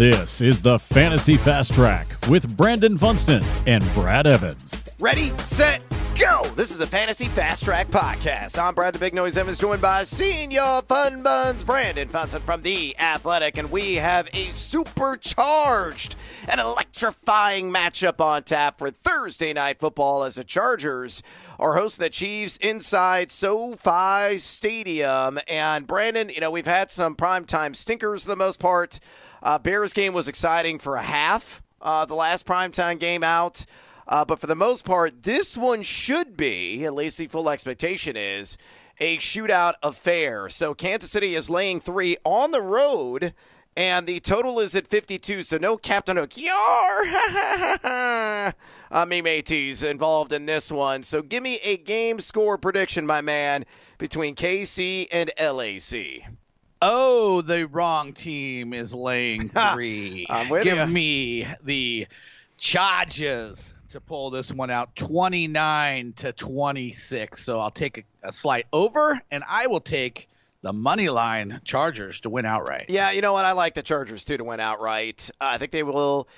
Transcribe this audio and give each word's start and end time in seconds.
This 0.00 0.40
is 0.40 0.62
the 0.62 0.78
Fantasy 0.78 1.36
Fast 1.36 1.74
Track 1.74 2.06
with 2.30 2.56
Brandon 2.56 2.96
Funston 2.96 3.44
and 3.66 3.84
Brad 3.92 4.26
Evans. 4.26 4.82
Ready, 4.98 5.30
set, 5.40 5.82
go! 6.18 6.42
This 6.56 6.70
is 6.70 6.80
a 6.80 6.86
Fantasy 6.86 7.28
Fast 7.28 7.64
Track 7.64 7.88
podcast. 7.88 8.58
I'm 8.58 8.74
Brad 8.74 8.94
the 8.94 8.98
Big 8.98 9.12
Noise 9.12 9.36
Evans, 9.36 9.58
joined 9.58 9.82
by 9.82 10.04
Senior 10.04 10.80
Fun 10.88 11.22
Buns 11.22 11.62
Brandon 11.64 12.08
Funston 12.08 12.40
from 12.40 12.62
The 12.62 12.98
Athletic, 12.98 13.58
and 13.58 13.70
we 13.70 13.96
have 13.96 14.30
a 14.32 14.48
supercharged 14.52 16.16
and 16.48 16.58
electrifying 16.62 17.70
matchup 17.70 18.24
on 18.24 18.44
tap 18.44 18.78
for 18.78 18.90
Thursday 18.90 19.52
Night 19.52 19.80
Football 19.80 20.24
as 20.24 20.36
the 20.36 20.44
Chargers 20.44 21.22
are 21.58 21.74
hosting 21.74 22.04
the 22.04 22.08
Chiefs 22.08 22.56
inside 22.56 23.30
SoFi 23.30 24.38
Stadium. 24.38 25.38
And 25.46 25.86
Brandon, 25.86 26.30
you 26.30 26.40
know, 26.40 26.50
we've 26.50 26.64
had 26.64 26.90
some 26.90 27.16
primetime 27.16 27.76
stinkers 27.76 28.22
for 28.22 28.30
the 28.30 28.36
most 28.36 28.60
part. 28.60 28.98
Uh, 29.42 29.58
Bears 29.58 29.92
game 29.92 30.12
was 30.12 30.28
exciting 30.28 30.78
for 30.78 30.96
a 30.96 31.02
half. 31.02 31.62
Uh, 31.80 32.04
the 32.04 32.14
last 32.14 32.46
primetime 32.46 32.98
game 32.98 33.22
out. 33.22 33.64
Uh, 34.06 34.24
but 34.24 34.40
for 34.40 34.46
the 34.46 34.56
most 34.56 34.84
part, 34.84 35.22
this 35.22 35.56
one 35.56 35.82
should 35.82 36.36
be, 36.36 36.84
at 36.84 36.94
least 36.94 37.18
the 37.18 37.28
full 37.28 37.48
expectation 37.48 38.16
is, 38.16 38.58
a 38.98 39.16
shootout 39.18 39.74
affair. 39.82 40.48
So 40.48 40.74
Kansas 40.74 41.10
City 41.10 41.34
is 41.34 41.48
laying 41.48 41.80
three 41.80 42.16
on 42.24 42.50
the 42.50 42.60
road, 42.60 43.32
and 43.76 44.06
the 44.06 44.20
total 44.20 44.60
is 44.60 44.74
at 44.74 44.86
52. 44.86 45.42
So 45.42 45.58
no 45.58 45.76
Captain 45.76 46.16
Hook. 46.16 46.36
Yar! 46.36 46.52
uh, 48.90 49.04
me 49.06 49.22
mateys 49.22 49.82
involved 49.82 50.32
in 50.32 50.46
this 50.46 50.72
one. 50.72 51.02
So 51.04 51.22
give 51.22 51.42
me 51.42 51.60
a 51.62 51.76
game 51.76 52.20
score 52.20 52.58
prediction, 52.58 53.06
my 53.06 53.20
man, 53.20 53.64
between 53.96 54.34
KC 54.34 55.06
and 55.10 55.30
LAC. 55.38 56.26
Oh, 56.82 57.42
the 57.42 57.66
wrong 57.66 58.12
team 58.12 58.72
is 58.72 58.94
laying 58.94 59.48
three. 59.74 60.26
I'm 60.30 60.48
with 60.48 60.64
Give 60.64 60.76
ya. 60.76 60.86
me 60.86 61.46
the 61.62 62.06
Chargers 62.56 63.72
to 63.90 64.00
pull 64.00 64.30
this 64.30 64.52
one 64.52 64.70
out 64.70 64.94
29 64.96 66.12
to 66.14 66.32
26. 66.32 67.42
So 67.44 67.58
I'll 67.58 67.70
take 67.70 67.98
a, 68.22 68.28
a 68.28 68.32
slight 68.32 68.66
over, 68.72 69.20
and 69.30 69.42
I 69.48 69.66
will 69.66 69.80
take 69.80 70.28
the 70.62 70.72
money 70.72 71.08
line 71.08 71.60
Chargers 71.64 72.20
to 72.20 72.30
win 72.30 72.44
outright. 72.46 72.86
Yeah, 72.88 73.10
you 73.10 73.20
know 73.20 73.32
what? 73.32 73.44
I 73.44 73.52
like 73.52 73.74
the 73.74 73.82
Chargers 73.82 74.24
too 74.24 74.36
to 74.36 74.44
win 74.44 74.60
outright. 74.60 75.30
Uh, 75.40 75.48
I 75.52 75.58
think 75.58 75.72
they 75.72 75.82
will 75.82 76.28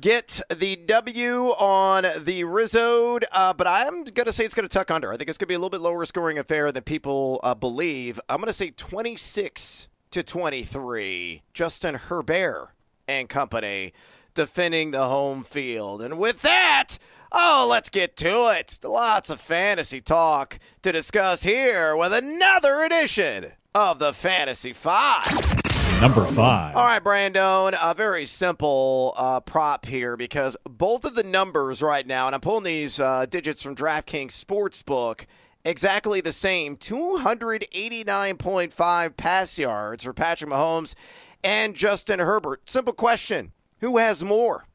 get 0.00 0.40
the 0.54 0.76
W 0.76 1.46
on 1.58 2.06
the 2.24 2.44
Rizzo, 2.44 3.18
uh, 3.32 3.52
but 3.54 3.66
I'm 3.66 4.04
going 4.04 4.26
to 4.26 4.32
say 4.32 4.44
it's 4.44 4.54
going 4.54 4.68
to 4.68 4.72
tuck 4.72 4.90
under. 4.90 5.12
I 5.12 5.16
think 5.16 5.28
it's 5.28 5.38
going 5.38 5.46
to 5.46 5.48
be 5.48 5.54
a 5.54 5.58
little 5.58 5.70
bit 5.70 5.80
lower 5.80 6.04
scoring 6.04 6.38
affair 6.38 6.70
than 6.72 6.82
people 6.82 7.40
uh, 7.42 7.54
believe. 7.54 8.20
I'm 8.28 8.38
going 8.38 8.46
to 8.46 8.52
say 8.52 8.70
26 8.70 9.88
to 10.10 10.22
23. 10.22 11.42
Justin 11.54 11.94
Herbert 11.94 12.70
and 13.08 13.28
company 13.28 13.92
defending 14.34 14.90
the 14.90 15.08
home 15.08 15.42
field. 15.42 16.02
And 16.02 16.18
with 16.18 16.42
that, 16.42 16.98
oh, 17.32 17.66
let's 17.68 17.90
get 17.90 18.16
to 18.16 18.52
it. 18.52 18.78
Lots 18.82 19.30
of 19.30 19.40
fantasy 19.40 20.00
talk 20.00 20.58
to 20.82 20.92
discuss 20.92 21.42
here 21.42 21.96
with 21.96 22.12
another 22.12 22.82
edition 22.82 23.52
of 23.74 23.98
the 23.98 24.12
Fantasy 24.12 24.72
Five. 24.72 25.65
Number 26.00 26.24
five. 26.26 26.74
All 26.76 26.84
right, 26.84 27.02
Brandon, 27.02 27.74
a 27.80 27.94
very 27.94 28.26
simple 28.26 29.14
uh, 29.16 29.40
prop 29.40 29.86
here 29.86 30.18
because 30.18 30.54
both 30.68 31.06
of 31.06 31.14
the 31.14 31.22
numbers 31.22 31.80
right 31.80 32.06
now, 32.06 32.26
and 32.26 32.34
I'm 32.34 32.42
pulling 32.42 32.64
these 32.64 33.00
uh, 33.00 33.24
digits 33.24 33.62
from 33.62 33.74
DraftKings 33.74 34.32
Sportsbook, 34.32 35.24
exactly 35.64 36.20
the 36.20 36.32
same 36.32 36.76
289.5 36.76 39.16
pass 39.16 39.58
yards 39.58 40.04
for 40.04 40.12
Patrick 40.12 40.50
Mahomes 40.50 40.94
and 41.42 41.74
Justin 41.74 42.18
Herbert. 42.18 42.68
Simple 42.68 42.92
question 42.92 43.52
Who 43.80 43.96
has 43.96 44.22
more? 44.22 44.66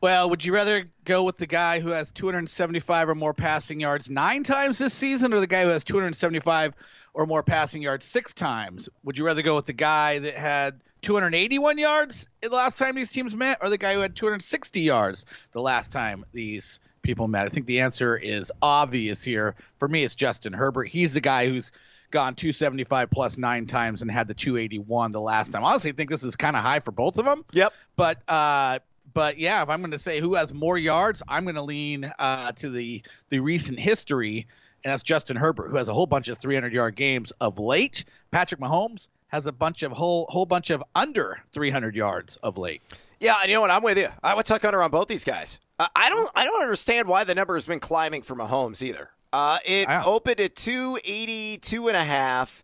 Well, 0.00 0.28
would 0.30 0.44
you 0.44 0.52
rather 0.52 0.90
go 1.04 1.22
with 1.22 1.38
the 1.38 1.46
guy 1.46 1.78
who 1.78 1.90
has 1.90 2.10
275 2.10 3.08
or 3.08 3.14
more 3.14 3.32
passing 3.32 3.78
yards 3.78 4.10
nine 4.10 4.42
times 4.42 4.78
this 4.78 4.92
season, 4.92 5.32
or 5.32 5.38
the 5.38 5.46
guy 5.46 5.62
who 5.62 5.68
has 5.68 5.84
275 5.84 6.74
or 7.14 7.26
more 7.26 7.42
passing 7.42 7.82
yards 7.82 8.04
six 8.04 8.32
times? 8.32 8.88
Would 9.04 9.18
you 9.18 9.24
rather 9.24 9.42
go 9.42 9.56
with 9.56 9.66
the 9.66 9.72
guy 9.72 10.18
that 10.20 10.34
had 10.34 10.80
281 11.02 11.78
yards 11.78 12.26
the 12.40 12.48
last 12.48 12.78
time 12.78 12.94
these 12.94 13.10
teams 13.10 13.34
met, 13.34 13.58
or 13.60 13.70
the 13.70 13.78
guy 13.78 13.94
who 13.94 14.00
had 14.00 14.16
260 14.16 14.80
yards 14.80 15.26
the 15.52 15.60
last 15.60 15.92
time 15.92 16.24
these 16.32 16.78
people 17.02 17.28
met? 17.28 17.46
I 17.46 17.48
think 17.48 17.66
the 17.66 17.80
answer 17.80 18.16
is 18.16 18.52
obvious 18.60 19.22
here. 19.22 19.54
For 19.78 19.88
me, 19.88 20.04
it's 20.04 20.14
Justin 20.14 20.52
Herbert. 20.52 20.88
He's 20.88 21.14
the 21.14 21.20
guy 21.20 21.48
who's 21.48 21.72
gone 22.10 22.34
275 22.34 23.10
plus 23.10 23.36
nine 23.36 23.66
times 23.66 24.02
and 24.02 24.10
had 24.10 24.28
the 24.28 24.34
281 24.34 25.12
the 25.12 25.20
last 25.20 25.50
time. 25.50 25.64
Honestly, 25.64 25.90
I 25.90 25.94
think 25.94 26.10
this 26.10 26.22
is 26.22 26.36
kind 26.36 26.54
of 26.54 26.62
high 26.62 26.80
for 26.80 26.92
both 26.92 27.18
of 27.18 27.24
them. 27.24 27.44
Yep. 27.52 27.72
But 27.96 28.28
uh, 28.28 28.78
but 29.12 29.38
yeah, 29.38 29.62
if 29.62 29.68
I'm 29.68 29.80
going 29.80 29.90
to 29.90 29.98
say 29.98 30.20
who 30.20 30.34
has 30.34 30.54
more 30.54 30.78
yards, 30.78 31.22
I'm 31.26 31.44
going 31.44 31.56
to 31.56 31.62
lean 31.62 32.10
uh, 32.18 32.52
to 32.52 32.70
the 32.70 33.02
the 33.30 33.40
recent 33.40 33.80
history, 33.80 34.46
and 34.84 34.92
that's 34.92 35.02
Justin 35.02 35.36
Herbert, 35.36 35.68
who 35.70 35.76
has 35.76 35.88
a 35.88 35.94
whole 35.94 36.06
bunch 36.06 36.28
of 36.28 36.38
300 36.38 36.72
yard 36.72 36.96
games 36.96 37.32
of 37.40 37.58
late. 37.58 38.04
Patrick 38.30 38.60
Mahomes 38.60 39.08
has 39.28 39.46
a 39.46 39.52
bunch 39.52 39.82
of 39.82 39.92
whole 39.92 40.26
whole 40.28 40.46
bunch 40.46 40.70
of 40.70 40.82
under 40.94 41.40
300 41.52 41.94
yards 41.94 42.36
of 42.38 42.58
late. 42.58 42.82
Yeah, 43.20 43.36
and 43.40 43.48
you 43.48 43.54
know 43.56 43.60
what? 43.62 43.70
I'm 43.70 43.82
with 43.82 43.96
you. 43.98 44.08
I 44.22 44.34
would 44.34 44.46
tuck 44.46 44.64
under 44.64 44.82
on 44.82 44.90
both 44.90 45.08
these 45.08 45.24
guys. 45.24 45.60
Uh, 45.78 45.86
I 45.96 46.08
don't. 46.08 46.30
I 46.34 46.44
don't 46.44 46.62
understand 46.62 47.08
why 47.08 47.24
the 47.24 47.34
number 47.34 47.54
has 47.54 47.66
been 47.66 47.80
climbing 47.80 48.22
for 48.22 48.34
Mahomes 48.34 48.82
either. 48.82 49.10
Uh, 49.32 49.58
it 49.64 49.88
Wow. 49.88 50.02
opened 50.04 50.40
at 50.40 50.54
282 50.56 51.88
and 51.88 51.96
a 51.96 52.04
half, 52.04 52.62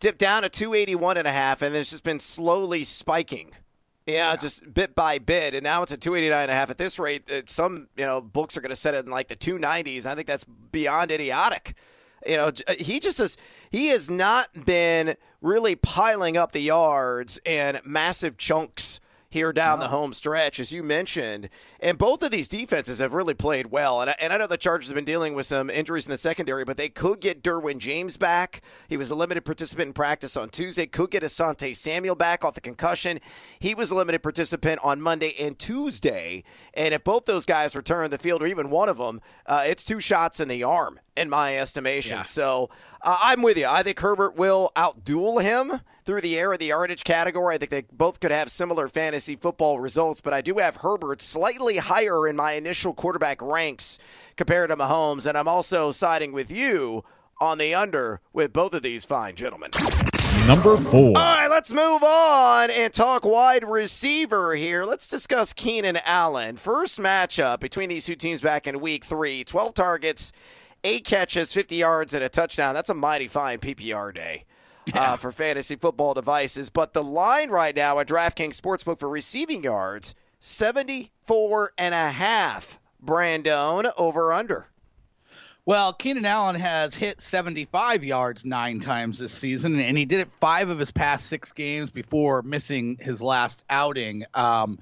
dipped 0.00 0.18
down 0.18 0.42
to 0.42 0.48
281 0.48 1.16
and 1.18 1.28
a 1.28 1.32
half, 1.32 1.60
and 1.60 1.74
then 1.74 1.80
it's 1.82 1.90
just 1.90 2.04
been 2.04 2.20
slowly 2.20 2.84
spiking. 2.84 3.52
Yeah, 4.06 4.36
just 4.36 4.72
bit 4.72 4.94
by 4.94 5.18
bit, 5.18 5.52
and 5.52 5.64
now 5.64 5.82
it's 5.82 5.90
at 5.90 6.00
289 6.00 6.42
and 6.42 6.50
a 6.50 6.54
half. 6.54 6.70
At 6.70 6.78
this 6.78 6.96
rate, 6.96 7.28
uh, 7.28 7.42
some 7.46 7.88
you 7.96 8.04
know 8.04 8.20
books 8.20 8.56
are 8.56 8.60
going 8.60 8.70
to 8.70 8.76
set 8.76 8.94
it 8.94 9.04
in 9.04 9.10
like 9.10 9.26
the 9.26 9.34
290s. 9.34 10.06
I 10.06 10.14
think 10.14 10.28
that's 10.28 10.44
beyond 10.44 11.10
idiotic. 11.10 11.74
You 12.24 12.36
know, 12.36 12.52
uh, 12.68 12.74
he 12.78 13.00
just 13.00 13.18
has 13.18 13.36
he 13.70 13.88
has 13.88 14.08
not 14.08 14.64
been 14.64 15.16
really 15.42 15.74
piling 15.74 16.36
up 16.36 16.52
the 16.52 16.60
yards 16.60 17.40
in 17.44 17.80
massive 17.84 18.38
chunks 18.38 18.85
here 19.36 19.52
down 19.52 19.80
the 19.80 19.88
home 19.88 20.14
stretch, 20.14 20.58
as 20.58 20.72
you 20.72 20.82
mentioned. 20.82 21.50
And 21.78 21.98
both 21.98 22.22
of 22.22 22.30
these 22.30 22.48
defenses 22.48 23.00
have 23.00 23.12
really 23.12 23.34
played 23.34 23.66
well. 23.66 24.00
And 24.00 24.08
I, 24.08 24.16
and 24.18 24.32
I 24.32 24.38
know 24.38 24.46
the 24.46 24.56
Chargers 24.56 24.88
have 24.88 24.94
been 24.94 25.04
dealing 25.04 25.34
with 25.34 25.44
some 25.44 25.68
injuries 25.68 26.06
in 26.06 26.10
the 26.10 26.16
secondary, 26.16 26.64
but 26.64 26.78
they 26.78 26.88
could 26.88 27.20
get 27.20 27.42
Derwin 27.42 27.76
James 27.76 28.16
back. 28.16 28.62
He 28.88 28.96
was 28.96 29.10
a 29.10 29.14
limited 29.14 29.44
participant 29.44 29.88
in 29.88 29.92
practice 29.92 30.38
on 30.38 30.48
Tuesday. 30.48 30.86
Could 30.86 31.10
get 31.10 31.22
Asante 31.22 31.76
Samuel 31.76 32.14
back 32.14 32.46
off 32.46 32.54
the 32.54 32.62
concussion. 32.62 33.20
He 33.58 33.74
was 33.74 33.90
a 33.90 33.94
limited 33.94 34.22
participant 34.22 34.80
on 34.82 35.02
Monday 35.02 35.34
and 35.38 35.58
Tuesday. 35.58 36.42
And 36.72 36.94
if 36.94 37.04
both 37.04 37.26
those 37.26 37.44
guys 37.44 37.76
return 37.76 38.08
the 38.08 38.16
field, 38.16 38.42
or 38.42 38.46
even 38.46 38.70
one 38.70 38.88
of 38.88 38.96
them, 38.96 39.20
uh, 39.44 39.64
it's 39.66 39.84
two 39.84 40.00
shots 40.00 40.40
in 40.40 40.48
the 40.48 40.62
arm, 40.62 40.98
in 41.16 41.30
my 41.30 41.58
estimation. 41.58 42.18
Yeah. 42.18 42.22
So 42.24 42.70
uh, 43.02 43.18
I'm 43.22 43.42
with 43.42 43.56
you. 43.58 43.66
I 43.66 43.82
think 43.82 43.98
Herbert 44.00 44.36
will 44.36 44.70
outduel 44.76 45.42
him 45.42 45.80
through 46.04 46.20
the 46.20 46.38
air 46.38 46.52
of 46.52 46.58
the 46.58 46.66
yardage 46.66 47.04
category. 47.04 47.54
I 47.54 47.58
think 47.58 47.70
they 47.70 47.84
both 47.92 48.20
could 48.20 48.30
have 48.30 48.50
similar 48.50 48.88
fantasy 48.88 49.36
football 49.36 49.80
results, 49.80 50.20
but 50.20 50.32
I 50.32 50.40
do 50.40 50.58
have 50.58 50.76
Herbert 50.76 51.20
slightly 51.20 51.78
higher 51.78 52.26
in 52.28 52.36
my 52.36 52.52
initial 52.52 52.94
quarterback 52.94 53.42
ranks 53.42 53.98
compared 54.36 54.70
to 54.70 54.76
Mahomes, 54.76 55.26
and 55.26 55.36
I'm 55.36 55.48
also 55.48 55.90
siding 55.90 56.32
with 56.32 56.50
you 56.50 57.04
on 57.40 57.58
the 57.58 57.74
under 57.74 58.20
with 58.32 58.52
both 58.52 58.72
of 58.72 58.82
these 58.82 59.04
fine 59.04 59.34
gentlemen. 59.34 59.70
Number 60.46 60.76
four. 60.76 61.08
All 61.08 61.12
right, 61.12 61.48
let's 61.50 61.72
move 61.72 62.04
on 62.04 62.70
and 62.70 62.92
talk 62.92 63.24
wide 63.24 63.64
receiver 63.64 64.54
here. 64.54 64.84
Let's 64.84 65.08
discuss 65.08 65.52
Keenan 65.52 65.98
Allen. 66.04 66.56
First 66.56 67.00
matchup 67.00 67.58
between 67.58 67.88
these 67.88 68.06
two 68.06 68.14
teams 68.14 68.40
back 68.40 68.68
in 68.68 68.78
week 68.80 69.04
three 69.04 69.42
12 69.42 69.74
targets, 69.74 70.30
eight 70.84 71.04
catches, 71.04 71.52
50 71.52 71.76
yards, 71.76 72.14
and 72.14 72.22
a 72.22 72.28
touchdown. 72.28 72.74
That's 72.74 72.90
a 72.90 72.94
mighty 72.94 73.28
fine 73.28 73.58
PPR 73.58 74.14
day. 74.14 74.44
Uh, 74.94 75.16
for 75.16 75.32
fantasy 75.32 75.74
football 75.74 76.14
devices. 76.14 76.70
But 76.70 76.92
the 76.92 77.02
line 77.02 77.50
right 77.50 77.74
now 77.74 77.98
at 77.98 78.06
DraftKings 78.06 78.60
Sportsbook 78.60 79.00
for 79.00 79.08
receiving 79.08 79.64
yards, 79.64 80.14
74 80.38 81.72
and 81.76 81.92
a 81.92 82.12
half. 82.12 82.78
Brandon 83.00 83.86
over 83.98 84.32
under. 84.32 84.68
Well, 85.66 85.92
Keenan 85.92 86.24
Allen 86.24 86.54
has 86.54 86.94
hit 86.94 87.20
75 87.20 88.04
yards 88.04 88.44
nine 88.44 88.78
times 88.78 89.18
this 89.18 89.32
season, 89.32 89.80
and 89.80 89.98
he 89.98 90.04
did 90.04 90.20
it 90.20 90.32
five 90.34 90.68
of 90.68 90.78
his 90.78 90.92
past 90.92 91.26
six 91.26 91.50
games 91.50 91.90
before 91.90 92.42
missing 92.42 92.96
his 93.00 93.20
last 93.20 93.64
outing. 93.68 94.24
Um, 94.32 94.78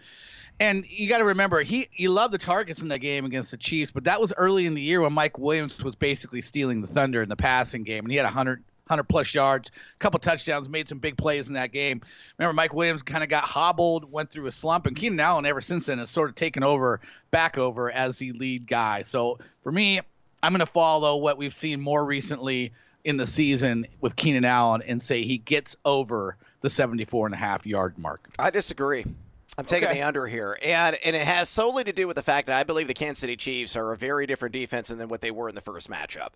and 0.60 0.84
you 0.88 1.08
got 1.08 1.18
to 1.18 1.24
remember, 1.24 1.62
he 1.62 1.88
he 1.90 2.08
loved 2.08 2.32
the 2.32 2.38
targets 2.38 2.82
in 2.82 2.88
that 2.88 3.00
game 3.00 3.24
against 3.24 3.50
the 3.50 3.56
Chiefs, 3.56 3.92
but 3.92 4.04
that 4.04 4.20
was 4.20 4.32
early 4.36 4.66
in 4.66 4.74
the 4.74 4.80
year 4.80 5.00
when 5.00 5.12
Mike 5.12 5.38
Williams 5.38 5.82
was 5.82 5.94
basically 5.94 6.40
stealing 6.40 6.80
the 6.80 6.86
thunder 6.86 7.22
in 7.22 7.28
the 7.28 7.36
passing 7.36 7.82
game, 7.82 8.04
and 8.04 8.10
he 8.10 8.16
had 8.16 8.24
100 8.24 8.62
100 8.86 9.04
plus 9.04 9.34
yards, 9.34 9.70
a 9.70 9.98
couple 9.98 10.20
touchdowns, 10.20 10.68
made 10.68 10.88
some 10.88 10.98
big 10.98 11.16
plays 11.16 11.48
in 11.48 11.54
that 11.54 11.72
game. 11.72 12.02
Remember, 12.38 12.52
Mike 12.52 12.74
Williams 12.74 13.00
kind 13.00 13.24
of 13.24 13.30
got 13.30 13.44
hobbled, 13.44 14.12
went 14.12 14.30
through 14.30 14.46
a 14.46 14.52
slump, 14.52 14.86
and 14.86 14.94
Keenan 14.94 15.20
Allen 15.20 15.46
ever 15.46 15.62
since 15.62 15.86
then 15.86 15.98
has 15.98 16.10
sort 16.10 16.28
of 16.28 16.34
taken 16.34 16.62
over, 16.62 17.00
back 17.30 17.56
over 17.56 17.90
as 17.90 18.18
the 18.18 18.32
lead 18.32 18.66
guy. 18.66 19.00
So 19.00 19.38
for 19.62 19.72
me, 19.72 20.00
I'm 20.42 20.52
going 20.52 20.60
to 20.60 20.66
follow 20.66 21.16
what 21.16 21.38
we've 21.38 21.54
seen 21.54 21.80
more 21.80 22.04
recently 22.04 22.72
in 23.04 23.16
the 23.16 23.26
season 23.26 23.86
with 24.02 24.16
Keenan 24.16 24.44
Allen 24.44 24.82
and 24.86 25.02
say 25.02 25.24
he 25.24 25.38
gets 25.38 25.76
over 25.86 26.36
the 26.60 26.68
74 26.68 27.26
and 27.26 27.34
a 27.34 27.38
half 27.38 27.66
yard 27.66 27.98
mark. 27.98 28.28
I 28.38 28.50
disagree. 28.50 29.06
I'm 29.56 29.64
taking 29.64 29.88
Okay. 29.88 29.98
the 29.98 30.02
under 30.06 30.26
here, 30.26 30.58
and 30.62 30.96
and 31.04 31.14
it 31.14 31.22
has 31.22 31.48
solely 31.48 31.84
to 31.84 31.92
do 31.92 32.06
with 32.08 32.16
the 32.16 32.22
fact 32.22 32.48
that 32.48 32.56
I 32.58 32.64
believe 32.64 32.88
the 32.88 32.94
Kansas 32.94 33.20
City 33.20 33.36
Chiefs 33.36 33.76
are 33.76 33.92
a 33.92 33.96
very 33.96 34.26
different 34.26 34.52
defense 34.52 34.88
than 34.88 35.08
what 35.08 35.20
they 35.20 35.30
were 35.30 35.48
in 35.48 35.54
the 35.54 35.60
first 35.60 35.88
matchup. 35.88 36.30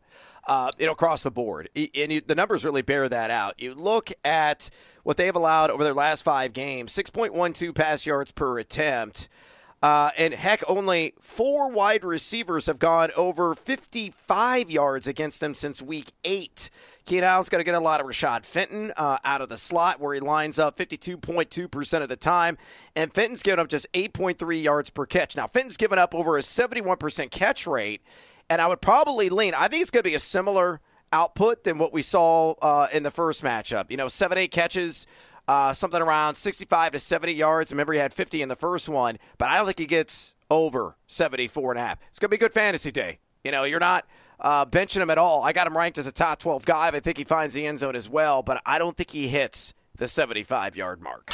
Uh, 0.47 0.70
you 0.79 0.87
know, 0.87 0.93
across 0.93 1.25
the 1.25 1.31
board, 1.31 1.69
and 1.75 2.12
you, 2.12 2.20
the 2.20 2.35
numbers 2.37 2.65
really 2.65 2.82
bear 2.82 3.09
that 3.09 3.31
out. 3.31 3.55
You 3.59 3.75
look 3.75 4.11
at 4.25 4.70
what 5.03 5.17
they've 5.17 5.35
allowed 5.35 5.70
over 5.70 5.82
their 5.82 5.94
last 5.94 6.23
five 6.23 6.53
games: 6.53 6.94
6.12 6.94 7.75
pass 7.75 8.06
yards 8.06 8.31
per 8.31 8.59
attempt. 8.59 9.29
Uh, 9.83 10.11
and 10.19 10.35
heck, 10.35 10.63
only 10.69 11.15
four 11.21 11.71
wide 11.71 12.05
receivers 12.05 12.67
have 12.67 12.79
gone 12.79 13.11
over 13.17 13.55
55 13.55 14.71
yards 14.71 15.07
against 15.07 15.41
them 15.41 15.55
since 15.55 15.81
week 15.81 16.13
eight. 16.25 16.71
Keenan 17.05 17.25
Allen's 17.25 17.49
going 17.49 17.61
to 17.61 17.65
get 17.65 17.75
a 17.75 17.81
lot 17.81 18.01
of 18.01 18.07
Rashad 18.07 18.45
Fenton 18.45 18.93
uh, 18.97 19.19
out 19.25 19.41
of 19.41 19.49
the 19.49 19.57
slot 19.57 19.99
where 19.99 20.13
he 20.13 20.21
lines 20.21 20.59
up 20.59 20.77
52.2% 20.77 22.03
of 22.03 22.09
the 22.09 22.17
time. 22.17 22.59
And 22.95 23.15
Fenton's 23.15 23.43
given 23.43 23.61
up 23.61 23.69
just 23.69 23.91
8.3 23.95 24.63
yards 24.63 24.91
per 24.91 25.07
catch. 25.07 25.35
Now, 25.35 25.47
Fenton's 25.47 25.79
given 25.79 25.99
up 25.99 26.15
over 26.15 26.37
a 26.37 26.43
71% 26.43 27.31
catch 27.31 27.67
rate. 27.67 28.03
And 28.51 28.61
I 28.61 28.67
would 28.67 28.83
probably 28.83 29.31
lean, 29.31 29.55
I 29.55 29.69
think 29.69 29.83
it's 29.83 29.91
going 29.91 30.03
to 30.03 30.09
be 30.11 30.15
a 30.15 30.21
similar 30.21 30.81
output 31.13 31.65
than 31.65 31.79
what 31.79 31.93
we 31.93 32.03
saw 32.03 32.53
uh, 32.61 32.89
in 32.93 33.05
the 33.05 33.11
first 33.11 33.43
matchup. 33.43 33.91
You 33.91 33.97
know, 33.97 34.09
seven, 34.09 34.37
eight 34.37 34.51
catches. 34.51 35.07
Uh, 35.49 35.73
something 35.73 36.03
around 36.03 36.35
65 36.35 36.93
to 36.93 37.00
70 37.00 37.33
yards. 37.33 37.73
Remember, 37.73 37.95
he 37.95 37.99
had 37.99 38.12
50 38.12 38.43
in 38.43 38.50
the 38.50 38.55
first 38.55 38.87
one, 38.89 39.19
but 39.39 39.49
I 39.49 39.56
don't 39.56 39.65
think 39.65 39.79
he 39.79 39.87
gets 39.87 40.37
over 40.50 40.97
74 41.06 41.73
and 41.73 41.81
a 41.81 41.83
half. 41.83 41.99
It's 42.11 42.19
going 42.19 42.29
to 42.29 42.37
be 42.37 42.37
a 42.37 42.47
good 42.47 42.53
fantasy 42.53 42.91
day. 42.93 43.19
You 43.45 43.53
know, 43.53 43.65
you're 43.65 43.81
not 43.81 44.06
uh, 44.41 44.67
benching 44.67 45.00
him 45.00 45.09
at 45.09 45.17
all. 45.17 45.43
I 45.43 45.53
got 45.53 45.67
him 45.67 45.77
ranked 45.77 45.97
as 45.97 46.06
a 46.06 46.12
top 46.12 46.39
12 46.39 46.67
guy. 46.67 46.89
I 46.89 47.00
think 47.00 47.17
he 47.17 47.25
finds 47.25 47.55
the 47.55 47.67
end 47.67 47.79
zone 47.79 47.97
as 47.97 48.11
well, 48.11 48.43
but 48.43 48.61
I 48.67 48.79
don't 48.79 48.95
think 48.97 49.11
he 49.11 49.29
hits 49.29 49.73
the 49.97 50.06
75 50.06 50.77
yard 50.77 51.03
mark. 51.03 51.31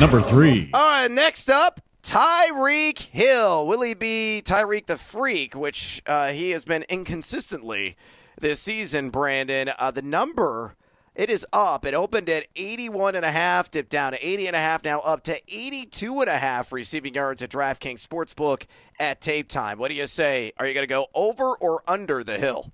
Number 0.00 0.20
three. 0.20 0.70
All 0.74 0.80
right, 0.80 1.10
next 1.10 1.48
up, 1.48 1.80
Tyreek 2.02 2.98
Hill. 2.98 3.66
Will 3.66 3.82
he 3.82 3.94
be 3.94 4.42
Tyreek 4.44 4.86
the 4.86 4.96
Freak, 4.96 5.54
which 5.54 6.02
uh, 6.06 6.28
he 6.28 6.50
has 6.50 6.64
been 6.64 6.84
inconsistently 6.88 7.96
this 8.40 8.60
season, 8.60 9.10
Brandon? 9.10 9.70
Uh, 9.78 9.90
the 9.90 10.02
number. 10.02 10.76
It 11.16 11.30
is 11.30 11.46
up. 11.50 11.86
It 11.86 11.94
opened 11.94 12.28
at 12.28 12.46
81 12.56 13.14
and 13.14 13.24
a 13.24 13.32
half, 13.32 13.70
dipped 13.70 13.88
down 13.88 14.12
to 14.12 14.24
80 14.26 14.48
and 14.48 14.56
a 14.56 14.58
half, 14.58 14.84
now 14.84 15.00
up 15.00 15.22
to 15.24 15.34
82 15.48 16.20
and 16.20 16.28
a 16.28 16.36
half 16.36 16.72
receiving 16.72 17.14
yards 17.14 17.42
at 17.42 17.48
DraftKings 17.50 18.06
Sportsbook 18.06 18.66
at 19.00 19.22
tape 19.22 19.48
time. 19.48 19.78
What 19.78 19.88
do 19.88 19.94
you 19.94 20.06
say? 20.06 20.52
Are 20.58 20.66
you 20.66 20.74
going 20.74 20.82
to 20.84 20.88
go 20.88 21.06
over 21.14 21.56
or 21.56 21.82
under 21.88 22.22
the 22.22 22.36
hill? 22.36 22.70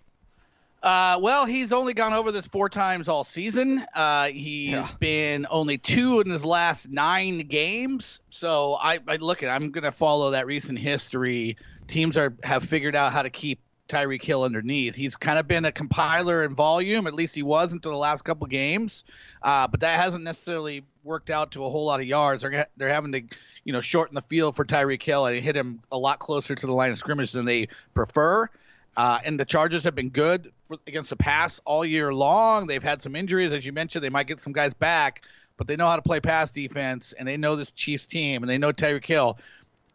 Uh, 0.83 1.21
well, 1.23 1.47
he's 1.47 1.73
only 1.73 1.95
gone 1.95 2.13
over 2.13 2.33
this 2.33 2.45
four 2.45 2.69
times 2.69 3.09
all 3.09 3.23
season. 3.23 3.85
Uh, 3.95 4.27
he's 4.27 4.73
Yeah. 4.73 4.89
been 4.99 5.47
only 5.49 5.79
two 5.79 6.19
in 6.21 6.29
his 6.29 6.45
last 6.45 6.89
nine 6.89 7.47
games. 7.47 8.19
So 8.31 8.75
I, 8.75 8.99
I 9.07 9.17
look 9.17 9.45
at. 9.45 9.51
I'm 9.51 9.71
going 9.71 9.85
to 9.85 9.93
follow 9.93 10.33
that 10.33 10.47
recent 10.47 10.81
history. 10.81 11.57
Teams 11.87 12.17
are 12.17 12.35
have 12.43 12.65
figured 12.65 12.97
out 12.97 13.13
how 13.13 13.23
to 13.23 13.31
keep 13.31 13.61
Tyreek 13.93 14.25
Hill 14.25 14.43
underneath. 14.43 14.95
He's 14.95 15.17
kind 15.17 15.39
of 15.39 15.47
been 15.47 15.67
a 15.67 15.73
compiler 15.73 16.45
in 16.45 16.55
volume. 16.55 17.07
At 17.07 17.15
least 17.15 17.35
he 17.35 17.43
was 17.43 17.73
until 17.73 17.93
the 17.93 17.99
last 17.99 18.23
couple 18.23 18.47
games. 18.47 19.05
Uh, 19.43 19.69
but 19.69 19.81
that 19.81 20.01
hasn't 20.01 20.25
necessarily 20.25 20.83
worked 21.05 21.29
out 21.29 21.53
to 21.53 21.65
a 21.65 21.69
whole 21.69 21.85
lot 21.85 22.01
of 22.01 22.07
yards. 22.07 22.43
They're 22.43 22.67
they're 22.77 22.89
having 22.89 23.13
to 23.13 23.23
you 23.65 23.73
know 23.73 23.83
shorten 23.83 24.15
the 24.15 24.23
field 24.23 24.57
for 24.57 24.65
Tyreek 24.65 25.03
Hill 25.03 25.27
and 25.27 25.37
hit 25.37 25.55
him 25.55 25.81
a 25.93 25.99
lot 25.99 26.21
closer 26.21 26.55
to 26.55 26.67
the 26.67 26.73
line 26.73 26.91
of 26.91 26.99
scrimmage 26.99 27.33
than 27.33 27.45
they 27.45 27.69
prefer. 27.95 28.49
Uh, 28.97 29.19
and 29.25 29.39
the 29.39 29.45
Chargers 29.45 29.85
have 29.85 29.95
been 29.95 30.11
good 30.11 30.53
against 30.87 31.11
the 31.11 31.17
pass 31.17 31.61
all 31.65 31.85
year 31.85 32.15
long. 32.15 32.67
They've 32.67 32.83
had 32.83 33.03
some 33.03 33.15
injuries, 33.15 33.53
as 33.53 33.65
you 33.65 33.73
mentioned. 33.73 34.05
They 34.05 34.11
might 34.11 34.27
get 34.27 34.41
some 34.41 34.53
guys 34.53 34.75
back, 34.75 35.23
but 35.57 35.67
they 35.67 35.77
know 35.77 35.87
how 35.87 35.97
to 35.97 36.03
play 36.03 36.21
pass 36.21 36.51
defense, 36.51 37.13
and 37.13 37.27
they 37.27 37.37
know 37.37 37.57
this 37.57 37.71
Chiefs 37.71 38.07
team, 38.07 38.43
and 38.43 38.51
they 38.51 38.59
know 38.59 38.73
Tyreek 38.73 39.07
Hill, 39.07 39.39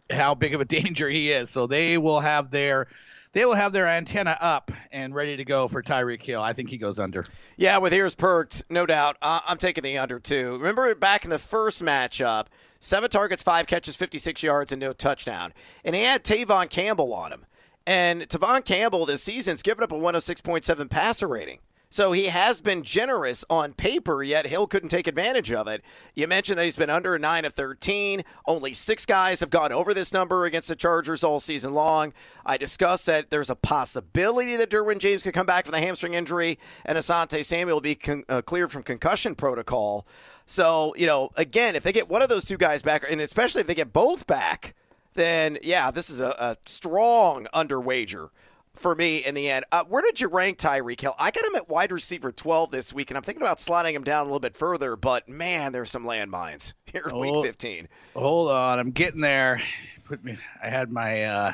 how 0.09 0.35
big 0.35 0.53
of 0.53 0.61
a 0.61 0.65
danger 0.79 1.09
he 1.09 1.31
is. 1.31 1.49
So 1.49 1.65
they 1.67 1.97
will 1.97 2.19
have 2.19 2.51
their 2.51 2.87
they 3.33 3.45
will 3.45 3.55
have 3.55 3.73
their 3.73 3.87
antenna 3.87 4.37
up 4.39 4.71
and 4.91 5.13
ready 5.13 5.37
to 5.37 5.45
go 5.45 5.67
for 5.67 5.83
Tyreek 5.83 6.23
Hill. 6.23 6.41
I 6.41 6.53
think 6.53 6.69
he 6.69 6.77
goes 6.77 6.99
under. 6.99 7.23
Yeah, 7.55 7.77
with 7.77 7.93
ears 7.93 8.15
perked, 8.15 8.63
no 8.69 8.85
doubt. 8.85 9.17
Uh, 9.21 9.41
I'm 9.47 9.57
taking 9.57 9.83
the 9.83 9.97
under 9.97 10.19
too. 10.19 10.53
Remember 10.53 10.93
back 10.95 11.23
in 11.23 11.29
the 11.29 11.37
first 11.37 11.83
matchup, 11.83 12.47
seven 12.79 13.09
targets, 13.09 13.43
five 13.43 13.67
catches, 13.67 13.95
56 13.95 14.43
yards, 14.43 14.71
and 14.71 14.79
no 14.79 14.93
touchdown. 14.93 15.53
And 15.83 15.95
he 15.95 16.03
had 16.03 16.23
Tevaughn 16.23 16.69
Campbell 16.69 17.13
on 17.13 17.31
him. 17.31 17.45
And 17.85 18.21
Tevaughn 18.23 18.65
Campbell 18.65 19.05
this 19.05 19.23
season's 19.23 19.63
given 19.63 19.83
up 19.83 19.91
a 19.91 19.95
106.7 19.95 20.89
passer 20.89 21.27
rating. 21.27 21.59
So 21.89 22.11
he 22.11 22.25
has 22.25 22.59
been 22.59 22.83
generous 22.83 23.45
on 23.49 23.73
paper, 23.73 24.21
yet 24.21 24.47
Hill 24.47 24.67
couldn't 24.67 24.89
take 24.89 25.07
advantage 25.07 25.53
of 25.53 25.67
it. 25.67 25.81
You 26.13 26.27
mentioned 26.27 26.57
that 26.57 26.65
he's 26.65 26.75
been 26.75 26.89
under 26.89 27.15
a 27.15 27.19
9 27.19 27.45
of 27.45 27.53
13. 27.53 28.23
Only 28.45 28.73
six 28.73 29.05
guys 29.05 29.39
have 29.39 29.49
gone 29.49 29.71
over 29.71 29.93
this 29.93 30.11
number 30.11 30.43
against 30.43 30.67
the 30.67 30.75
Chargers 30.75 31.23
all 31.23 31.39
season 31.39 31.73
long. 31.73 32.11
I 32.45 32.57
discussed 32.57 33.05
that 33.05 33.29
there's 33.29 33.49
a 33.49 33.55
possibility 33.55 34.57
that 34.57 34.69
Derwin 34.69 34.99
James 34.99 35.23
could 35.23 35.33
come 35.33 35.45
back 35.45 35.63
from 35.63 35.71
the 35.71 35.79
hamstring 35.79 36.13
injury 36.13 36.59
and 36.83 36.97
Asante 36.97 37.43
Samuel 37.43 37.77
will 37.77 37.81
be 37.81 37.95
con- 37.95 38.25
uh, 38.27 38.41
cleared 38.41 38.71
from 38.71 38.83
concussion 38.83 39.33
protocol. 39.33 40.05
So, 40.45 40.93
you 40.97 41.05
know, 41.05 41.29
again, 41.35 41.75
if 41.75 41.83
they 41.83 41.93
get 41.93 42.09
one 42.09 42.21
of 42.21 42.29
those 42.29 42.45
two 42.45 42.57
guys 42.57 42.81
back, 42.81 43.05
and 43.09 43.21
especially 43.21 43.61
if 43.61 43.67
they 43.67 43.75
get 43.75 43.93
both 43.93 44.27
back, 44.27 44.75
then 45.13 45.57
yeah, 45.63 45.89
this 45.91 46.09
is 46.09 46.19
a, 46.19 46.29
a 46.37 46.57
strong 46.65 47.47
under 47.53 47.79
wager 47.79 48.29
for 48.79 48.95
me 48.95 49.17
in 49.17 49.35
the 49.35 49.49
end. 49.49 49.65
Uh, 49.71 49.83
where 49.87 50.01
did 50.01 50.19
you 50.21 50.27
rank 50.27 50.57
Tyreek 50.57 50.99
Hill? 50.99 51.15
I 51.19 51.31
got 51.31 51.45
him 51.45 51.55
at 51.55 51.69
wide 51.69 51.91
receiver 51.91 52.31
12 52.31 52.71
this 52.71 52.93
week, 52.93 53.11
and 53.11 53.17
I'm 53.17 53.23
thinking 53.23 53.41
about 53.41 53.57
slotting 53.57 53.93
him 53.93 54.03
down 54.03 54.21
a 54.21 54.23
little 54.25 54.39
bit 54.39 54.55
further, 54.55 54.95
but 54.95 55.27
man, 55.27 55.71
there's 55.71 55.91
some 55.91 56.05
landmines 56.05 56.73
here 56.85 57.07
in 57.09 57.17
week 57.17 57.45
15. 57.45 57.87
Hold 58.15 58.51
on, 58.51 58.79
I'm 58.79 58.91
getting 58.91 59.21
there. 59.21 59.61
Put 60.05 60.23
me. 60.23 60.37
I 60.63 60.69
had 60.69 60.91
my. 60.91 61.23
Uh, 61.23 61.53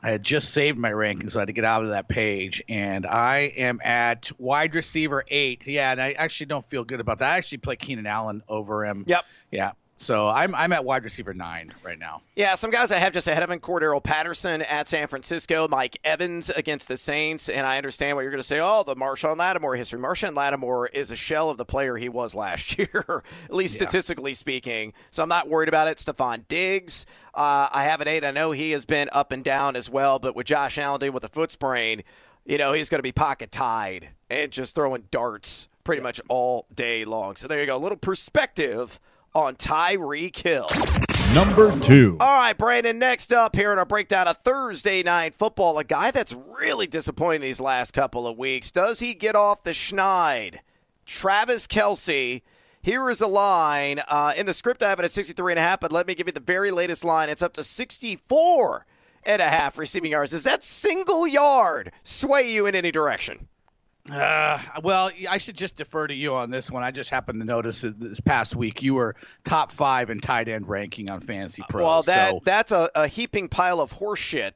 I 0.00 0.10
had 0.12 0.22
just 0.22 0.50
saved 0.50 0.78
my 0.78 0.92
ranking, 0.92 1.28
so 1.28 1.40
I 1.40 1.42
had 1.42 1.48
to 1.48 1.52
get 1.52 1.64
out 1.64 1.82
of 1.82 1.90
that 1.90 2.08
page, 2.08 2.62
and 2.68 3.04
I 3.04 3.52
am 3.56 3.80
at 3.82 4.30
wide 4.38 4.74
receiver 4.76 5.24
eight. 5.28 5.66
Yeah, 5.66 5.90
and 5.90 6.00
I 6.00 6.12
actually 6.12 6.46
don't 6.46 6.68
feel 6.70 6.84
good 6.84 7.00
about 7.00 7.18
that. 7.18 7.32
I 7.32 7.36
actually 7.36 7.58
play 7.58 7.74
Keenan 7.74 8.06
Allen 8.06 8.42
over 8.48 8.84
him. 8.84 9.04
Yep. 9.08 9.24
Yeah. 9.50 9.72
So 9.98 10.28
I'm 10.28 10.54
I'm 10.54 10.72
at 10.72 10.84
wide 10.84 11.02
receiver 11.02 11.34
nine 11.34 11.74
right 11.82 11.98
now. 11.98 12.22
Yeah, 12.36 12.54
some 12.54 12.70
guys 12.70 12.92
I 12.92 12.98
have 12.98 13.12
just 13.12 13.26
ahead 13.26 13.42
of 13.42 13.50
him 13.50 13.58
Cordarrelle 13.58 14.02
Patterson 14.02 14.62
at 14.62 14.86
San 14.86 15.08
Francisco, 15.08 15.66
Mike 15.66 15.98
Evans 16.04 16.50
against 16.50 16.86
the 16.86 16.96
Saints, 16.96 17.48
and 17.48 17.66
I 17.66 17.78
understand 17.78 18.16
what 18.16 18.22
you're 18.22 18.30
going 18.30 18.40
to 18.40 18.46
say. 18.46 18.60
Oh, 18.60 18.84
the 18.84 18.94
Marshon 18.94 19.36
Lattimore 19.36 19.74
history. 19.74 19.98
Marshon 19.98 20.36
Lattimore 20.36 20.86
is 20.86 21.10
a 21.10 21.16
shell 21.16 21.50
of 21.50 21.58
the 21.58 21.64
player 21.64 21.96
he 21.96 22.08
was 22.08 22.32
last 22.34 22.78
year, 22.78 23.22
at 23.44 23.54
least 23.54 23.74
statistically 23.74 24.34
speaking. 24.34 24.92
So 25.10 25.24
I'm 25.24 25.28
not 25.28 25.48
worried 25.48 25.68
about 25.68 25.88
it. 25.88 25.98
Stefon 25.98 26.46
Diggs, 26.46 27.04
uh, 27.34 27.68
I 27.72 27.84
have 27.84 28.00
an 28.00 28.06
eight. 28.06 28.24
I 28.24 28.30
know 28.30 28.52
he 28.52 28.70
has 28.70 28.84
been 28.84 29.08
up 29.12 29.32
and 29.32 29.42
down 29.42 29.74
as 29.74 29.90
well, 29.90 30.20
but 30.20 30.36
with 30.36 30.46
Josh 30.46 30.78
Allen 30.78 31.00
dealing 31.00 31.14
with 31.14 31.24
a 31.24 31.28
foot 31.28 31.50
sprain, 31.50 32.04
you 32.46 32.56
know 32.56 32.72
he's 32.72 32.88
going 32.88 33.00
to 33.00 33.02
be 33.02 33.12
pocket 33.12 33.50
tied 33.50 34.10
and 34.30 34.52
just 34.52 34.76
throwing 34.76 35.08
darts 35.10 35.68
pretty 35.82 36.02
much 36.02 36.20
all 36.28 36.66
day 36.72 37.04
long. 37.04 37.34
So 37.34 37.48
there 37.48 37.60
you 37.60 37.66
go, 37.66 37.76
a 37.76 37.78
little 37.78 37.98
perspective 37.98 39.00
on 39.38 39.54
Tyreek 39.54 40.36
Hill. 40.36 40.68
Number 41.32 41.78
two. 41.78 42.16
All 42.20 42.40
right, 42.40 42.58
Brandon, 42.58 42.98
next 42.98 43.32
up 43.32 43.54
here 43.54 43.72
in 43.72 43.78
our 43.78 43.84
breakdown 43.84 44.26
of 44.26 44.38
Thursday 44.38 45.04
night 45.04 45.34
football, 45.34 45.78
a 45.78 45.84
guy 45.84 46.10
that's 46.10 46.34
really 46.34 46.88
disappointing 46.88 47.42
these 47.42 47.60
last 47.60 47.92
couple 47.92 48.26
of 48.26 48.36
weeks. 48.36 48.72
Does 48.72 48.98
he 48.98 49.14
get 49.14 49.36
off 49.36 49.62
the 49.62 49.70
schneid? 49.70 50.56
Travis 51.06 51.68
Kelce. 51.68 52.42
Here 52.82 53.08
is 53.10 53.20
a 53.20 53.28
line. 53.28 54.00
Uh, 54.08 54.32
in 54.36 54.46
the 54.46 54.54
script, 54.54 54.82
I 54.82 54.88
have 54.88 54.98
it 54.98 55.04
at 55.04 55.12
63 55.12 55.52
and 55.52 55.58
a 55.58 55.62
half, 55.62 55.80
but 55.80 55.92
let 55.92 56.06
me 56.08 56.14
give 56.14 56.26
you 56.26 56.32
the 56.32 56.40
very 56.40 56.72
latest 56.72 57.04
line. 57.04 57.28
It's 57.28 57.42
up 57.42 57.52
to 57.54 57.62
64 57.64 58.86
and 59.22 59.40
a 59.40 59.48
half 59.48 59.78
receiving 59.78 60.10
yards. 60.10 60.32
Does 60.32 60.44
that 60.44 60.64
single 60.64 61.28
yard 61.28 61.92
sway 62.02 62.50
you 62.50 62.66
in 62.66 62.74
any 62.74 62.90
direction? 62.90 63.46
Uh, 64.10 64.58
well, 64.82 65.10
I 65.28 65.38
should 65.38 65.56
just 65.56 65.76
defer 65.76 66.06
to 66.06 66.14
you 66.14 66.34
on 66.34 66.50
this 66.50 66.70
one. 66.70 66.82
I 66.82 66.90
just 66.90 67.10
happened 67.10 67.40
to 67.40 67.46
notice 67.46 67.82
that 67.82 68.00
this 68.00 68.20
past 68.20 68.56
week 68.56 68.82
you 68.82 68.94
were 68.94 69.16
top 69.44 69.70
five 69.72 70.10
in 70.10 70.20
tight 70.20 70.48
end 70.48 70.68
ranking 70.68 71.10
on 71.10 71.20
Fantasy 71.20 71.62
Pro. 71.68 71.84
Well, 71.84 72.02
that 72.02 72.30
so 72.30 72.40
that's 72.44 72.72
a, 72.72 72.90
a 72.94 73.06
heaping 73.06 73.48
pile 73.48 73.80
of 73.80 73.92
horseshit. 73.92 74.52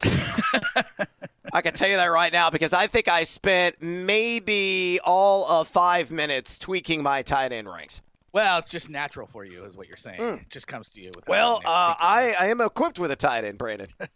I 1.53 1.61
can 1.61 1.75
tell 1.75 1.89
you 1.89 1.97
that 1.97 2.07
right 2.07 2.33
now 2.33 2.49
because 2.51 2.73
I 2.73 2.87
think 2.87 3.09
I 3.09 3.25
spent 3.25 3.83
maybe 3.83 4.99
all 5.05 5.45
of 5.47 5.69
five 5.69 6.11
minutes 6.11 6.59
tweaking 6.59 7.03
my 7.03 7.23
tight 7.23 7.53
end 7.53 7.69
ranks. 7.69 8.01
well, 8.33 8.59
it's 8.59 8.71
just 8.71 8.89
natural 8.89 9.27
for 9.27 9.45
you, 9.45 9.65
is 9.65 9.77
what 9.77 9.87
you're 9.87 9.99
saying. 9.99 10.21
It 10.21 10.49
just 10.49 10.67
comes 10.67 10.89
to 10.91 11.01
you. 11.03 11.11
Well, 11.29 11.59
uh. 11.67 11.95
I, 11.99 12.35
I 12.41 12.47
am 12.47 12.63
equipped 12.63 12.99
with 12.99 13.11
a 13.11 13.17
tight 13.17 13.45
end, 13.45 13.59
Brandon. 13.59 13.89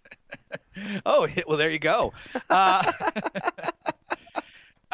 Oh, 1.07 1.27
well, 1.47 1.57
there 1.57 1.71
you 1.71 1.79
go. 1.79 2.13
Uh, 2.51 2.93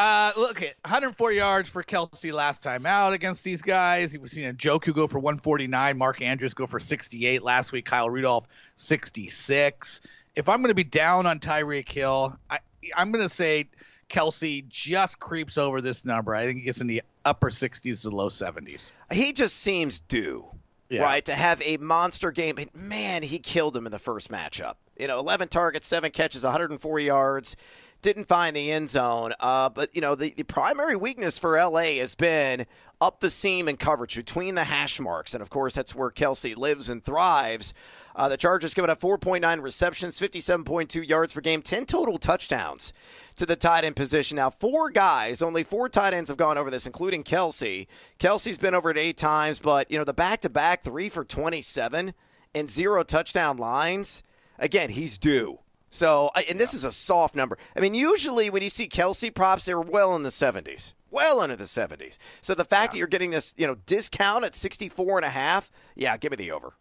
uh, 0.03 0.33
look 0.37 0.63
at 0.63 0.75
104 0.85 1.33
yards 1.33 1.71
for 1.71 1.83
Kelce 1.83 2.33
last 2.33 2.63
time 2.63 2.87
out 2.87 3.13
against 3.13 3.45
these 3.45 3.63
guys. 3.63 4.11
He 4.11 4.19
was 4.19 4.33
seeing 4.33 4.53
Njoku 4.53 4.93
go 4.95 5.07
for 5.07 5.19
149, 5.19 5.97
Mark 5.97 6.21
Andrews 6.21 6.55
go 6.55 6.67
for 6.67 6.81
68 6.81 7.43
last 7.43 7.73
week, 7.73 7.85
Kyle 7.85 8.11
Rudolph 8.11 8.47
66. 8.77 10.01
If 10.35 10.49
I'm 10.49 10.59
going 10.59 10.69
to 10.69 10.75
be 10.75 10.85
down 10.85 11.27
on 11.27 11.39
Tyreek 11.39 11.89
Hill, 11.89 12.37
I, 12.51 12.59
I'm 12.97 13.13
going 13.13 13.25
to 13.25 13.33
say 13.33 13.69
Kelce 14.09 14.67
just 14.69 15.21
creeps 15.21 15.57
over 15.57 15.81
this 15.81 16.05
number. 16.05 16.35
I 16.35 16.47
think 16.47 16.59
he 16.59 16.65
gets 16.65 16.81
in 16.81 16.89
the 16.89 17.03
upper 17.25 17.51
60s 17.51 18.03
to 18.03 18.11
low 18.11 18.29
70s. 18.29 18.91
He 19.13 19.33
just 19.33 19.57
seems 19.57 20.01
due, 20.01 20.47
yeah. 20.89 21.03
right, 21.03 21.25
to 21.27 21.35
have 21.35 21.63
a 21.63 21.77
monster 21.77 22.33
game. 22.33 22.57
Man, 22.75 23.23
he 23.23 23.39
killed 23.39 23.77
him 23.77 23.87
in 23.87 23.93
the 23.93 24.01
first 24.01 24.31
matchup. 24.31 24.75
You 24.99 25.09
know, 25.09 25.19
11 25.19 25.49
targets, 25.49 25.87
seven 25.87 26.11
catches, 26.11 26.45
104 26.45 27.01
yards. 27.01 27.57
Didn't 28.03 28.27
find 28.27 28.57
the 28.57 28.71
end 28.71 28.91
zone. 28.91 29.33
Uh, 29.39 29.69
but, 29.69 29.95
you 29.95 30.01
know, 30.01 30.15
the, 30.15 30.31
the 30.31 30.43
primary 30.43 30.97
weakness 30.97 31.39
for 31.39 31.57
LA 31.57 31.99
has 31.99 32.15
been 32.15 32.67
up 33.01 33.21
the 33.21 33.31
seam 33.31 33.69
and 33.69 33.79
coverage 33.79 34.17
between 34.17 34.57
the 34.57 34.65
hash 34.65 34.99
marks. 35.01 35.35
And, 35.35 35.43
of 35.43 35.51
course, 35.51 35.75
that's 35.75 35.95
where 35.95 36.11
Kelce 36.11 36.57
lives 36.57 36.89
and 36.89 37.05
thrives. 37.05 37.75
Uh, 38.15 38.29
the 38.29 38.37
Chargers 38.37 38.75
giving 38.75 38.91
up 38.91 39.01
4.9 39.01 39.63
receptions, 39.63 40.21
57.2 40.21 41.09
yards 41.09 41.33
per 41.33 41.41
game, 41.41 41.63
10 41.63 41.87
total 41.87 42.19
touchdowns 42.19 42.93
to 43.37 43.47
the 43.47 43.57
tight 43.57 43.85
end 43.85 43.97
position. 43.97 44.37
Now, 44.37 44.51
four 44.51 44.91
guys, 44.91 45.43
only 45.43 45.63
four 45.63 45.89
tight 45.89 46.13
ends 46.13 46.29
have 46.29 46.37
gone 46.37 46.59
over 46.59 46.71
this, 46.71 46.87
including 46.87 47.25
Kelce. 47.25 47.87
Kelce's 48.19 48.59
been 48.59 48.75
over 48.75 48.91
it 48.91 48.99
eight 48.99 49.17
times, 49.17 49.59
but, 49.59 49.91
you 49.91 49.99
know, 49.99 50.05
the 50.05 50.13
back 50.13 50.41
to 50.43 50.51
back, 50.51 50.83
three 50.83 51.09
for 51.09 51.25
27 51.25 52.15
and 52.55 52.71
zero 52.71 53.03
touchdown 53.03 53.57
lines, 53.57 54.23
again, 54.59 54.91
he's 54.91 55.19
due. 55.19 55.61
So, 55.91 56.31
and 56.49 56.59
this 56.59 56.73
is 56.73 56.85
a 56.85 56.93
soft 56.93 57.35
number. 57.35 57.59
I 57.77 57.81
mean, 57.81 57.95
usually 57.95 58.49
when 58.49 58.63
you 58.63 58.71
see 58.71 58.89
Kelce 58.89 59.35
props, 59.35 59.67
they're 59.67 59.81
well 59.81 60.17
in 60.17 60.23
the 60.23 60.31
70s 60.31 60.95
well 61.13 61.41
under 61.41 61.55
the 61.55 61.65
70s. 61.65 62.19
So 62.41 62.55
the 62.55 62.65
fact 62.65 62.83
yeah. 62.83 62.93
that 62.93 62.99
you're 62.99 63.07
getting 63.07 63.31
this, 63.31 63.55
you 63.57 63.67
know, 63.67 63.77
discount 63.87 64.45
at 64.45 64.55
64 64.55 65.19
and 65.19 65.27
a 65.27 65.31
half, 65.31 65.71
yeah, 65.95 66.17
give 66.17 66.33
me 66.33 66.37
the 66.37 66.51
over. 66.51 66.75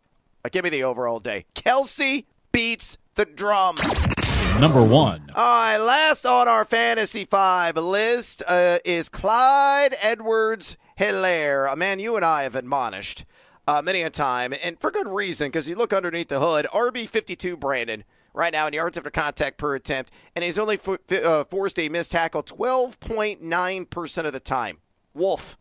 Uh, 0.43 0.49
give 0.51 0.63
me 0.63 0.69
the 0.71 0.83
over 0.83 1.07
all 1.07 1.19
day. 1.19 1.45
Kelce 1.53 2.25
beats 2.51 2.97
the 3.15 3.25
drum. 3.25 3.75
Number 4.59 4.83
one. 4.83 5.29
All 5.35 5.43
right, 5.43 5.77
last 5.77 6.25
on 6.25 6.47
our 6.47 6.65
Fantasy 6.65 7.25
Five 7.25 7.75
list 7.75 8.41
uh, 8.47 8.79
is 8.83 9.09
Clyde 9.09 9.95
Edwards 10.01 10.77
Helaire, 10.99 11.71
a 11.71 11.75
man 11.75 11.99
you 11.99 12.15
and 12.15 12.25
I 12.25 12.43
have 12.43 12.55
admonished 12.55 13.25
uh, 13.67 13.81
many 13.81 14.01
a 14.01 14.09
time, 14.09 14.53
and 14.63 14.79
for 14.79 14.91
good 14.91 15.07
reason, 15.07 15.47
because 15.47 15.69
you 15.69 15.75
look 15.75 15.93
underneath 15.93 16.29
the 16.29 16.39
hood. 16.39 16.67
RB52 16.73 17.59
Brandon 17.59 18.03
right 18.33 18.53
now 18.53 18.67
in 18.67 18.73
yards 18.73 18.97
after 18.97 19.09
contact 19.09 19.57
per 19.57 19.75
attempt, 19.75 20.11
and 20.35 20.43
he's 20.43 20.57
only 20.57 20.77
for, 20.77 20.99
uh, 21.23 21.43
forced 21.43 21.79
a 21.79 21.89
missed 21.89 22.11
tackle 22.11 22.43
12.9% 22.43 24.25
of 24.25 24.33
the 24.33 24.39
time. 24.39 24.77
Wolf, 25.13 25.57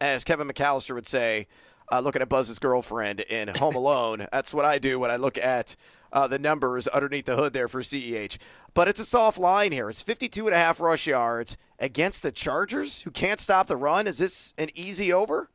as 0.00 0.24
Kevin 0.24 0.48
McCallister 0.48 0.94
would 0.94 1.06
say 1.06 1.46
uh, 1.90 2.00
looking 2.00 2.22
at 2.22 2.28
Buzz's 2.28 2.58
girlfriend 2.58 3.20
in 3.20 3.48
Home 3.48 3.74
Alone. 3.76 4.26
That's 4.32 4.52
what 4.52 4.64
I 4.64 4.78
do 4.78 4.98
when 4.98 5.10
I 5.10 5.16
look 5.16 5.38
at 5.38 5.76
uh, 6.12 6.26
the 6.26 6.38
numbers 6.38 6.86
underneath 6.88 7.26
the 7.26 7.36
hood 7.36 7.52
there 7.52 7.68
for 7.68 7.80
CEH. 7.80 8.38
But 8.74 8.88
it's 8.88 9.00
a 9.00 9.04
soft 9.04 9.38
line 9.38 9.72
here. 9.72 9.88
It's 9.90 10.02
52 10.02 10.46
and 10.46 10.54
a 10.54 10.58
half 10.58 10.80
rush 10.80 11.06
yards 11.06 11.56
against 11.78 12.22
the 12.22 12.32
Chargers, 12.32 13.02
who 13.02 13.10
can't 13.10 13.40
stop 13.40 13.66
the 13.66 13.76
run. 13.76 14.06
Is 14.06 14.18
this 14.18 14.54
an 14.58 14.68
easy 14.74 15.12
over? 15.12 15.50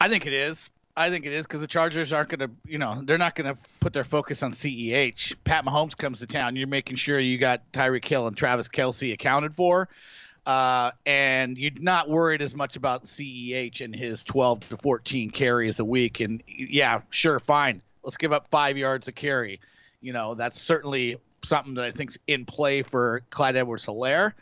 I 0.00 0.08
think 0.08 0.26
it 0.26 0.32
is. 0.32 0.70
I 0.96 1.10
think 1.10 1.24
it 1.24 1.32
is 1.32 1.46
because 1.46 1.60
the 1.60 1.66
Chargers 1.66 2.12
aren't 2.12 2.28
going 2.28 2.40
to, 2.40 2.50
you 2.66 2.78
know, 2.78 3.00
they're 3.04 3.18
not 3.18 3.34
going 3.34 3.54
to 3.54 3.58
put 3.78 3.92
their 3.92 4.04
focus 4.04 4.42
on 4.42 4.52
CEH. 4.52 5.36
Pat 5.44 5.64
Mahomes 5.64 5.96
comes 5.96 6.18
to 6.18 6.26
town. 6.26 6.56
You're 6.56 6.66
making 6.66 6.96
sure 6.96 7.18
you 7.18 7.38
got 7.38 7.72
Tyreek 7.72 8.04
Hill 8.04 8.26
and 8.26 8.36
Travis 8.36 8.68
Kelce 8.68 9.12
accounted 9.12 9.54
for. 9.54 9.88
Uh, 10.44 10.90
and 11.06 11.56
you're 11.58 11.72
not 11.78 12.08
worried 12.08 12.42
as 12.42 12.54
much 12.54 12.76
about 12.76 13.04
CEH 13.04 13.82
and 13.82 13.94
his 13.94 14.22
12 14.22 14.68
to 14.70 14.76
14 14.78 15.30
carries 15.30 15.78
a 15.78 15.84
week. 15.84 16.20
And 16.20 16.42
yeah, 16.46 17.02
sure, 17.10 17.38
fine. 17.38 17.82
Let's 18.02 18.16
give 18.16 18.32
up 18.32 18.48
five 18.50 18.76
yards 18.76 19.06
a 19.08 19.12
carry. 19.12 19.60
You 20.00 20.12
know, 20.12 20.34
that's 20.34 20.60
certainly 20.60 21.18
something 21.44 21.74
that 21.74 21.84
I 21.84 21.90
think's 21.90 22.18
in 22.26 22.46
play 22.46 22.82
for 22.82 23.22
Clyde 23.30 23.56
Edwards 23.56 23.86
Helaire. 23.86 24.32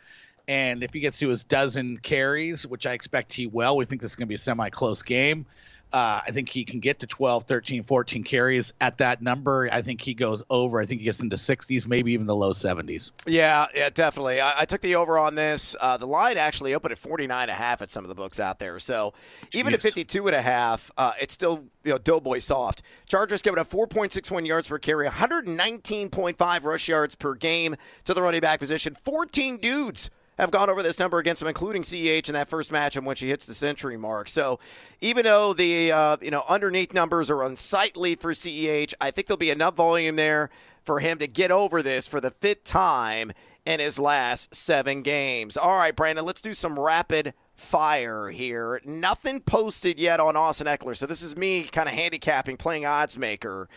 And 0.47 0.83
if 0.83 0.95
he 0.95 1.01
gets 1.01 1.19
to 1.19 1.29
his 1.29 1.45
dozen 1.45 1.99
carries, 1.99 2.67
which 2.67 2.87
I 2.87 2.95
expect 2.95 3.35
he 3.35 3.47
will, 3.47 3.77
we 3.77 3.85
think 3.85 4.01
this 4.01 4.13
is 4.13 4.17
going 4.17 4.27
to 4.27 4.31
be 4.31 4.37
a 4.37 4.39
semi 4.39 4.71
close 4.71 5.03
game. 5.03 5.45
Uh, 5.93 6.21
I 6.27 6.31
think 6.33 6.49
he 6.49 6.65
can 6.65 6.81
get 6.81 7.01
to 7.01 7.07
12, 7.07 7.45
13, 7.45 7.85
14 7.85 8.25
carries 8.25 8.73
at 8.81 8.99
that 8.99 9.23
number. 9.23 9.69
I 9.73 9.83
think 9.83 10.01
he 10.01 10.15
goes 10.15 10.43
over. 10.51 10.81
I 10.81 10.87
think 10.87 11.01
he 11.01 11.05
gets 11.05 11.21
into 11.21 11.37
60s, 11.37 11.87
maybe 11.87 12.13
even 12.13 12.27
the 12.27 12.35
low 12.35 12.53
70s. 12.53 13.11
Yeah, 13.27 13.67
yeah, 13.75 13.91
definitely. 13.91 14.41
I, 14.41 14.61
I 14.61 14.65
took 14.65 14.81
the 14.81 14.97
over 14.97 15.19
on 15.19 15.35
this. 15.35 15.75
Uh, 15.81 15.97
the 15.97 16.07
line 16.07 16.37
actually 16.37 16.75
opened 16.75 16.93
at 16.93 16.99
49 16.99 17.43
and 17.43 17.51
a 17.51 17.55
half 17.55 17.81
at 17.83 17.91
some 17.91 18.05
of 18.05 18.09
the 18.09 18.15
books 18.15 18.39
out 18.39 18.59
there. 18.59 18.79
So 18.79 19.15
even 19.53 19.73
at 19.75 19.81
52 19.81 20.27
and 20.27 20.37
a 20.37 20.43
half, 20.43 20.91
uh, 20.97 21.13
it's 21.21 21.35
still 21.35 21.65
you 21.85 21.93
know 21.93 21.99
doughboy 21.99 22.39
soft. 22.39 22.83
Chargers 23.07 23.43
giving 23.43 23.59
up 23.59 23.69
4.61 23.69 24.47
yards 24.47 24.69
per 24.69 24.79
carry, 24.79 25.09
119.5 25.09 26.65
rush 26.65 26.89
yards 26.89 27.15
per 27.15 27.35
game 27.35 27.77
to 28.05 28.15
the 28.15 28.23
running 28.23 28.41
back 28.41 28.59
position. 28.59 28.95
14 28.95 29.59
dudes 29.59 30.11
have 30.39 30.51
gone 30.51 30.71
over 30.71 30.83
this 30.83 30.99
number 30.99 31.19
against 31.19 31.43
him, 31.43 31.49
including 31.49 31.83
CEH 31.83 32.29
in 32.29 32.35
that 32.35 32.49
first 32.49 32.71
match 32.71 32.97
in 32.97 33.05
which 33.05 33.21
he 33.21 33.29
hits 33.29 33.47
the 33.47 33.55
century 33.55 33.97
mark. 33.97 34.29
So 34.29 34.59
even 35.01 35.25
though 35.25 35.53
the 35.53 35.93
uh, 35.93 36.17
you 36.23 36.31
know 36.31 36.45
underneath 36.49 36.95
numbers 36.95 37.31
are 37.31 37.43
unsightly 37.43 38.15
for 38.15 38.33
CEH, 38.33 38.95
I 39.01 39.11
think 39.11 39.27
there'll 39.27 39.39
be 39.39 39.51
enough 39.51 39.77
volume 39.77 40.17
there 40.17 40.51
for 40.85 41.01
him 41.01 41.19
to 41.19 41.27
get 41.27 41.51
over 41.51 41.83
this 41.83 42.09
for 42.09 42.21
the 42.21 42.31
fifth 42.31 42.65
time 42.65 43.33
in 43.67 43.81
his 43.81 43.99
last 43.99 44.55
seven 44.55 45.03
games. 45.03 45.57
All 45.57 45.77
right, 45.77 45.95
Brandon, 45.95 46.25
let's 46.25 46.41
do 46.41 46.55
some 46.55 46.79
rapid 46.79 47.35
fire 47.55 48.31
here. 48.31 48.81
Nothing 48.85 49.41
posted 49.41 50.01
yet 50.01 50.21
on 50.21 50.37
Austin 50.37 50.67
Ekeler, 50.67 50.97
so 50.97 51.05
this 51.05 51.21
is 51.21 51.37
me 51.37 51.65
kind 51.65 51.89
of 51.89 51.95
handicapping, 51.95 52.57
playing 52.57 52.87
odds 52.87 53.19
maker. 53.19 53.69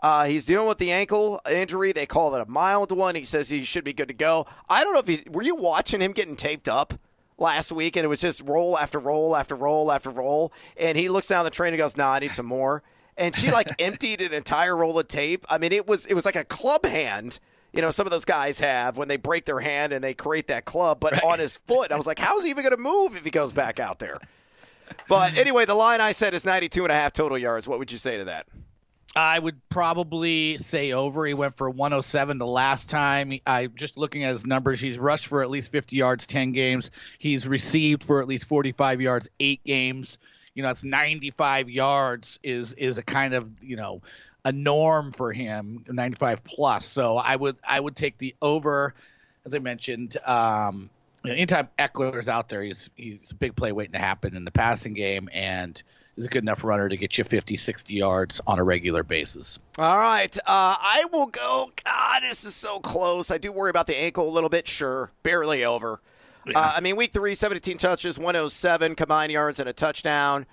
Uh, 0.00 0.26
he's 0.26 0.44
dealing 0.44 0.68
with 0.68 0.78
the 0.78 0.90
ankle 0.90 1.40
injury. 1.50 1.92
They 1.92 2.06
call 2.06 2.34
it 2.34 2.40
a 2.40 2.50
mild 2.50 2.92
one. 2.92 3.14
He 3.14 3.24
says 3.24 3.48
he 3.48 3.64
should 3.64 3.84
be 3.84 3.92
good 3.92 4.08
to 4.08 4.14
go. 4.14 4.46
I 4.68 4.84
don't 4.84 4.92
know 4.92 5.00
if 5.00 5.06
he's. 5.06 5.24
Were 5.30 5.42
you 5.42 5.54
watching 5.54 6.00
him 6.00 6.12
getting 6.12 6.36
taped 6.36 6.68
up 6.68 6.94
last 7.38 7.72
week? 7.72 7.96
And 7.96 8.04
it 8.04 8.08
was 8.08 8.20
just 8.20 8.42
roll 8.42 8.78
after 8.78 8.98
roll 8.98 9.34
after 9.34 9.54
roll 9.54 9.90
after 9.90 10.10
roll. 10.10 10.52
And 10.76 10.98
he 10.98 11.08
looks 11.08 11.28
down 11.28 11.44
the 11.44 11.50
train 11.50 11.72
and 11.72 11.78
goes, 11.78 11.96
"No, 11.96 12.04
nah, 12.04 12.12
I 12.12 12.18
need 12.18 12.34
some 12.34 12.46
more." 12.46 12.82
And 13.16 13.34
she 13.34 13.50
like 13.50 13.68
emptied 13.80 14.20
an 14.20 14.32
entire 14.32 14.76
roll 14.76 14.98
of 14.98 15.08
tape. 15.08 15.46
I 15.48 15.58
mean, 15.58 15.72
it 15.72 15.86
was 15.86 16.06
it 16.06 16.14
was 16.14 16.24
like 16.24 16.36
a 16.36 16.44
club 16.44 16.84
hand. 16.84 17.40
You 17.72 17.82
know, 17.82 17.90
some 17.90 18.06
of 18.06 18.10
those 18.10 18.24
guys 18.24 18.60
have 18.60 18.96
when 18.96 19.08
they 19.08 19.16
break 19.16 19.44
their 19.44 19.60
hand 19.60 19.92
and 19.92 20.02
they 20.02 20.14
create 20.14 20.46
that 20.46 20.64
club, 20.64 20.98
but 20.98 21.12
right. 21.12 21.24
on 21.24 21.38
his 21.38 21.58
foot. 21.58 21.92
I 21.92 21.96
was 21.96 22.06
like, 22.06 22.18
how's 22.18 22.42
he 22.42 22.50
even 22.50 22.64
going 22.64 22.74
to 22.74 22.82
move 22.82 23.16
if 23.16 23.24
he 23.24 23.30
goes 23.30 23.52
back 23.52 23.78
out 23.78 23.98
there? 23.98 24.18
But 25.08 25.36
anyway, 25.36 25.66
the 25.66 25.74
line 25.74 26.00
I 26.00 26.12
said 26.12 26.32
is 26.32 26.46
92 26.46 26.84
and 26.84 26.92
a 26.92 26.94
half 26.94 27.12
total 27.12 27.36
yards. 27.36 27.68
What 27.68 27.78
would 27.78 27.92
you 27.92 27.98
say 27.98 28.16
to 28.16 28.24
that? 28.24 28.46
I 29.16 29.38
would 29.38 29.56
probably 29.70 30.58
say 30.58 30.92
over. 30.92 31.24
He 31.24 31.32
went 31.32 31.56
for 31.56 31.70
107 31.70 32.36
the 32.36 32.46
last 32.46 32.90
time. 32.90 33.40
I 33.46 33.66
just 33.66 33.96
looking 33.96 34.24
at 34.24 34.32
his 34.32 34.44
numbers, 34.44 34.78
he's 34.78 34.98
rushed 34.98 35.26
for 35.28 35.42
at 35.42 35.48
least 35.48 35.72
50 35.72 35.96
yards 35.96 36.26
10 36.26 36.52
games. 36.52 36.90
He's 37.18 37.48
received 37.48 38.04
for 38.04 38.20
at 38.20 38.28
least 38.28 38.44
45 38.46 39.00
yards 39.00 39.30
8 39.40 39.64
games. 39.64 40.18
You 40.54 40.62
know, 40.62 40.68
that's 40.68 40.84
95 40.84 41.70
yards 41.70 42.38
is 42.42 42.74
is 42.74 42.98
a 42.98 43.02
kind 43.02 43.32
of, 43.32 43.48
you 43.62 43.76
know, 43.76 44.02
a 44.44 44.52
norm 44.52 45.12
for 45.12 45.32
him, 45.32 45.82
95 45.88 46.44
plus. 46.44 46.84
So 46.84 47.16
I 47.16 47.36
would 47.36 47.56
I 47.66 47.80
would 47.80 47.96
take 47.96 48.18
the 48.18 48.34
over 48.42 48.94
as 49.46 49.54
I 49.54 49.58
mentioned 49.58 50.18
um 50.26 50.90
anytime 51.26 51.68
Ekeler's 51.78 52.28
out 52.28 52.50
there, 52.50 52.62
he's 52.62 52.90
he's 52.96 53.30
a 53.30 53.34
big 53.34 53.56
play 53.56 53.72
waiting 53.72 53.92
to 53.92 53.98
happen 53.98 54.36
in 54.36 54.44
the 54.44 54.50
passing 54.50 54.92
game 54.92 55.30
and 55.32 55.82
is 56.16 56.24
a 56.24 56.28
good 56.28 56.42
enough 56.42 56.64
runner 56.64 56.88
to 56.88 56.96
get 56.96 57.18
you 57.18 57.24
50, 57.24 57.56
60 57.56 57.94
yards 57.94 58.40
on 58.46 58.58
a 58.58 58.64
regular 58.64 59.02
basis. 59.02 59.58
All 59.78 59.98
right. 59.98 60.36
Uh, 60.38 60.42
I 60.46 61.06
will 61.12 61.26
go. 61.26 61.70
God, 61.84 62.22
this 62.22 62.44
is 62.44 62.54
so 62.54 62.80
close. 62.80 63.30
I 63.30 63.38
do 63.38 63.52
worry 63.52 63.70
about 63.70 63.86
the 63.86 63.96
ankle 63.96 64.28
a 64.28 64.32
little 64.32 64.48
bit. 64.48 64.66
Sure. 64.66 65.10
Barely 65.22 65.64
over. 65.64 66.00
Yeah. 66.46 66.58
Uh, 66.58 66.72
I 66.76 66.80
mean, 66.80 66.96
week 66.96 67.12
three, 67.12 67.34
17 67.34 67.76
touches, 67.76 68.18
107 68.18 68.94
combined 68.94 69.32
yards, 69.32 69.60
and 69.60 69.68
a 69.68 69.72
touchdown. 69.72 70.46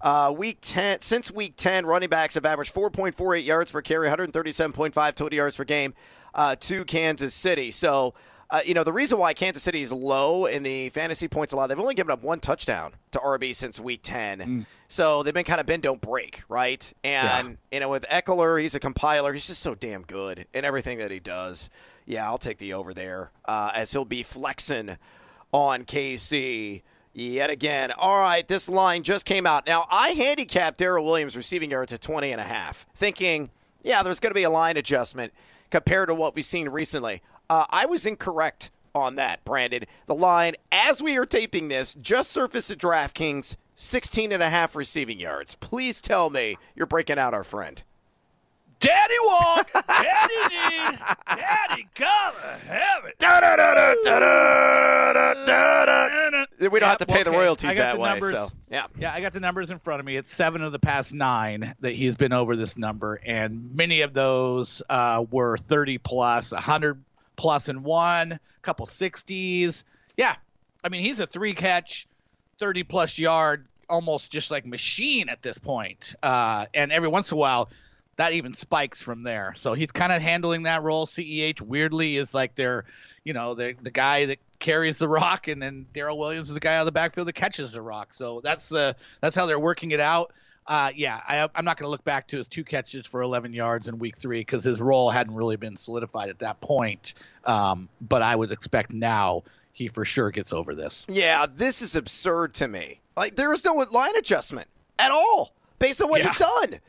Uh, 0.00 0.32
week 0.36 0.58
10, 0.60 1.00
since 1.00 1.32
week 1.32 1.54
10, 1.56 1.84
running 1.84 2.08
backs 2.08 2.34
have 2.34 2.46
averaged 2.46 2.72
4.48 2.72 3.44
yards 3.44 3.72
per 3.72 3.82
carry, 3.82 4.08
137.5 4.08 5.14
total 5.14 5.36
yards 5.36 5.56
per 5.56 5.64
game 5.64 5.94
uh, 6.34 6.54
to 6.56 6.84
Kansas 6.84 7.34
City. 7.34 7.70
So, 7.70 8.14
uh, 8.50 8.60
you 8.64 8.72
know, 8.72 8.82
the 8.82 8.92
reason 8.92 9.18
why 9.18 9.34
Kansas 9.34 9.62
City 9.62 9.82
is 9.82 9.92
low 9.92 10.46
in 10.46 10.62
the 10.62 10.88
fantasy 10.90 11.28
points 11.28 11.52
a 11.52 11.56
lot, 11.56 11.66
they've 11.66 11.78
only 11.78 11.94
given 11.94 12.10
up 12.10 12.22
one 12.22 12.40
touchdown 12.40 12.94
to 13.10 13.18
RB 13.18 13.54
since 13.54 13.78
week 13.78 14.00
10. 14.02 14.38
Mm. 14.38 14.66
So 14.86 15.22
they've 15.22 15.34
been 15.34 15.44
kind 15.44 15.60
of 15.60 15.66
bend, 15.66 15.82
don't 15.82 16.00
break, 16.00 16.42
right? 16.48 16.90
And, 17.04 17.58
yeah. 17.70 17.76
you 17.76 17.80
know, 17.80 17.90
with 17.90 18.06
Ekeler, 18.08 18.60
he's 18.60 18.74
a 18.74 18.80
compiler. 18.80 19.34
He's 19.34 19.46
just 19.46 19.62
so 19.62 19.74
damn 19.74 20.02
good 20.02 20.46
in 20.54 20.64
everything 20.64 20.96
that 20.98 21.10
he 21.10 21.20
does. 21.20 21.68
Yeah, 22.06 22.26
I'll 22.26 22.38
take 22.38 22.56
the 22.56 22.72
over 22.72 22.94
there 22.94 23.32
uh, 23.44 23.70
as 23.74 23.92
he'll 23.92 24.06
be 24.06 24.22
flexing 24.22 24.96
on 25.52 25.84
KC 25.84 26.82
yet 27.12 27.50
again. 27.50 27.92
All 27.92 28.18
right, 28.18 28.48
this 28.48 28.66
line 28.66 29.02
just 29.02 29.26
came 29.26 29.46
out. 29.46 29.66
Now, 29.66 29.86
I 29.90 30.10
handicapped 30.10 30.78
Darrel 30.78 31.04
Williams 31.04 31.36
receiving 31.36 31.70
yards 31.70 31.92
at 31.92 32.00
20 32.00 32.32
and 32.32 32.40
a 32.40 32.44
half, 32.44 32.86
thinking, 32.94 33.50
yeah, 33.82 34.02
there's 34.02 34.20
going 34.20 34.30
to 34.30 34.34
be 34.34 34.44
a 34.44 34.50
line 34.50 34.78
adjustment 34.78 35.34
compared 35.70 36.08
to 36.08 36.14
what 36.14 36.34
we've 36.34 36.46
seen 36.46 36.70
recently. 36.70 37.20
Uh, 37.50 37.64
I 37.70 37.86
was 37.86 38.06
incorrect 38.06 38.70
on 38.94 39.16
that, 39.16 39.44
Brandon. 39.44 39.84
The 40.06 40.14
line, 40.14 40.54
as 40.70 41.02
we 41.02 41.16
are 41.16 41.26
taping 41.26 41.68
this, 41.68 41.94
just 41.94 42.30
surfaced 42.30 42.70
at 42.70 42.78
DraftKings, 42.78 43.56
16 43.74 44.32
and 44.32 44.42
a 44.42 44.50
half 44.50 44.76
receiving 44.76 45.18
yards. 45.20 45.54
Please 45.54 46.00
tell 46.00 46.30
me 46.30 46.56
you're 46.74 46.86
breaking 46.86 47.18
out 47.18 47.32
our 47.32 47.44
friend. 47.44 47.82
Daddy 48.80 49.14
want, 49.24 49.66
Daddy 49.72 50.34
need, 50.54 50.98
Daddy 51.26 51.88
gotta 51.96 52.58
have 52.68 53.04
it. 53.06 53.16
We 56.70 56.78
don't 56.78 56.88
have 56.88 56.98
to 56.98 57.06
pay 57.06 57.24
the 57.24 57.32
royalties 57.32 57.76
that 57.76 57.98
way. 57.98 58.08
So 58.20 58.50
yeah, 58.70 58.86
Yeah, 58.96 59.12
I 59.12 59.20
got 59.20 59.32
the 59.32 59.40
numbers 59.40 59.70
in 59.70 59.80
front 59.80 59.98
of 59.98 60.06
me. 60.06 60.16
It's 60.16 60.32
seven 60.32 60.62
of 60.62 60.70
the 60.70 60.78
past 60.78 61.12
nine 61.12 61.74
that 61.80 61.92
he's 61.92 62.14
been 62.14 62.32
over 62.32 62.54
this 62.54 62.78
number, 62.78 63.20
and 63.24 63.74
many 63.74 64.02
of 64.02 64.12
those 64.12 64.80
uh, 64.88 65.24
were 65.28 65.56
30 65.58 65.98
plus, 65.98 66.52
100 66.52 67.02
plus 67.38 67.70
in 67.70 67.82
one, 67.82 68.32
a 68.32 68.40
couple 68.60 68.84
60s. 68.84 69.84
Yeah, 70.18 70.36
I 70.84 70.90
mean, 70.90 71.02
he's 71.02 71.20
a 71.20 71.26
three 71.26 71.54
catch, 71.54 72.06
30 72.58 72.82
plus 72.82 73.18
yard, 73.18 73.66
almost 73.88 74.30
just 74.30 74.50
like 74.50 74.66
machine 74.66 75.30
at 75.30 75.40
this 75.40 75.56
point. 75.56 76.14
Uh, 76.22 76.66
and 76.74 76.92
every 76.92 77.08
once 77.08 77.30
in 77.30 77.38
a 77.38 77.38
while, 77.38 77.70
that 78.16 78.32
even 78.32 78.52
spikes 78.52 79.00
from 79.00 79.22
there. 79.22 79.54
So 79.56 79.74
he's 79.74 79.92
kind 79.92 80.12
of 80.12 80.20
handling 80.20 80.64
that 80.64 80.82
role. 80.82 81.06
CEH 81.06 81.60
weirdly 81.62 82.16
is 82.16 82.34
like 82.34 82.56
their, 82.56 82.84
you 83.24 83.32
know, 83.32 83.54
the 83.54 83.76
the 83.80 83.92
guy 83.92 84.26
that 84.26 84.38
carries 84.58 84.98
the 84.98 85.08
rock, 85.08 85.46
and 85.46 85.62
then 85.62 85.86
Darrel 85.94 86.18
Williams 86.18 86.48
is 86.48 86.54
the 86.54 86.60
guy 86.60 86.74
out 86.74 86.80
of 86.80 86.86
the 86.86 86.92
backfield 86.92 87.28
that 87.28 87.34
catches 87.34 87.72
the 87.72 87.80
rock. 87.80 88.12
So 88.12 88.40
that's 88.42 88.72
uh, 88.72 88.94
that's 89.20 89.36
how 89.36 89.46
they're 89.46 89.60
working 89.60 89.92
it 89.92 90.00
out. 90.00 90.32
Uh, 90.68 90.90
yeah, 90.94 91.22
I, 91.26 91.48
I'm 91.54 91.64
not 91.64 91.78
going 91.78 91.86
to 91.86 91.90
look 91.90 92.04
back 92.04 92.28
to 92.28 92.36
his 92.36 92.46
two 92.46 92.62
catches 92.62 93.06
for 93.06 93.22
11 93.22 93.54
yards 93.54 93.88
in 93.88 93.98
week 93.98 94.18
three 94.18 94.40
because 94.40 94.62
his 94.62 94.80
role 94.80 95.10
hadn't 95.10 95.34
really 95.34 95.56
been 95.56 95.76
solidified 95.78 96.28
at 96.28 96.38
that 96.40 96.60
point. 96.60 97.14
Um, 97.44 97.88
but 98.02 98.20
I 98.20 98.36
would 98.36 98.52
expect 98.52 98.92
now 98.92 99.44
he 99.72 99.88
for 99.88 100.04
sure 100.04 100.30
gets 100.30 100.52
over 100.52 100.74
this. 100.74 101.06
yeah, 101.08 101.46
this 101.52 101.80
is 101.80 101.96
absurd 101.96 102.52
to 102.54 102.68
me. 102.68 103.00
Like 103.16 103.36
there 103.36 103.52
is 103.52 103.64
no 103.64 103.74
line 103.90 104.14
adjustment 104.16 104.68
at 104.98 105.10
all 105.10 105.54
based 105.78 106.02
on 106.02 106.10
what 106.10 106.20
he's 106.20 106.36
done. 106.36 106.80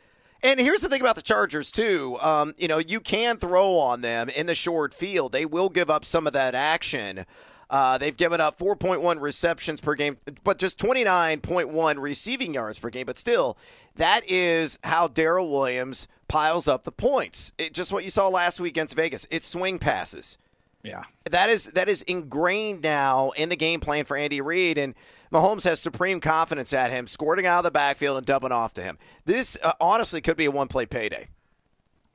And 0.44 0.60
here's 0.60 0.82
the 0.82 0.90
thing 0.90 1.02
about 1.02 1.16
the 1.16 1.22
Chargers 1.22 1.72
too. 1.72 2.18
Um, 2.22 2.54
you 2.58 2.68
know, 2.68 2.78
you 2.80 3.00
can 3.00 3.38
throw 3.38 3.78
on 3.78 4.02
them 4.02 4.30
in 4.30 4.46
the 4.46 4.56
short 4.56 4.94
field. 4.94 5.32
They 5.32 5.46
will 5.46 5.70
give 5.70 5.90
up 5.90 6.06
some 6.06 6.28
of 6.28 6.34
that 6.34 6.56
action. 6.56 7.26
Uh, 7.70 7.98
they've 8.00 8.18
given 8.18 8.42
up 8.42 8.58
4.1 8.58 9.22
receptions 9.22 9.80
per 9.80 9.94
game, 9.94 10.18
but 10.44 10.58
just 10.58 10.80
29.1 10.80 12.00
receiving 12.00 12.54
yards 12.54 12.80
per 12.80 12.90
game. 12.90 13.06
But 13.06 13.18
still, 13.18 13.58
that 13.96 14.22
is 14.28 14.80
how 14.84 15.08
Darrel 15.08 15.50
Williams 15.52 16.08
piles 16.28 16.68
up 16.68 16.84
the 16.84 16.92
points. 16.92 17.52
It, 17.58 17.74
just 17.74 17.92
what 17.92 18.04
you 18.04 18.10
saw 18.10 18.28
last 18.28 18.60
week 18.60 18.74
against 18.74 18.96
Vegas. 18.96 19.28
It's 19.30 19.46
swing 19.46 19.78
passes 19.78 20.38
Yeah. 20.84 21.04
that 21.30 21.50
is 21.50 21.66
that 21.72 21.88
is 21.88 22.02
ingrained 22.04 22.82
now 22.82 23.32
in 23.32 23.50
the 23.50 23.56
game 23.56 23.80
plan 23.80 24.06
for 24.06 24.18
Andy 24.18 24.42
Reid, 24.42 24.78
and 24.80 24.96
Mahomes 25.32 25.64
has 25.66 25.80
supreme 25.80 26.20
confidence 26.20 26.74
at 26.74 26.90
him, 26.92 27.06
squirting 27.06 27.46
out 27.46 27.60
of 27.60 27.64
the 27.66 27.72
backfield 27.72 28.18
and 28.18 28.26
dumping 28.26 28.52
off 28.52 28.74
to 28.76 28.82
him. 28.82 28.98
This 29.26 29.58
uh, 29.64 29.74
honestly 29.80 30.22
could 30.22 30.38
be 30.38 30.46
a 30.46 30.52
one-play 30.52 30.88
payday. 30.88 31.28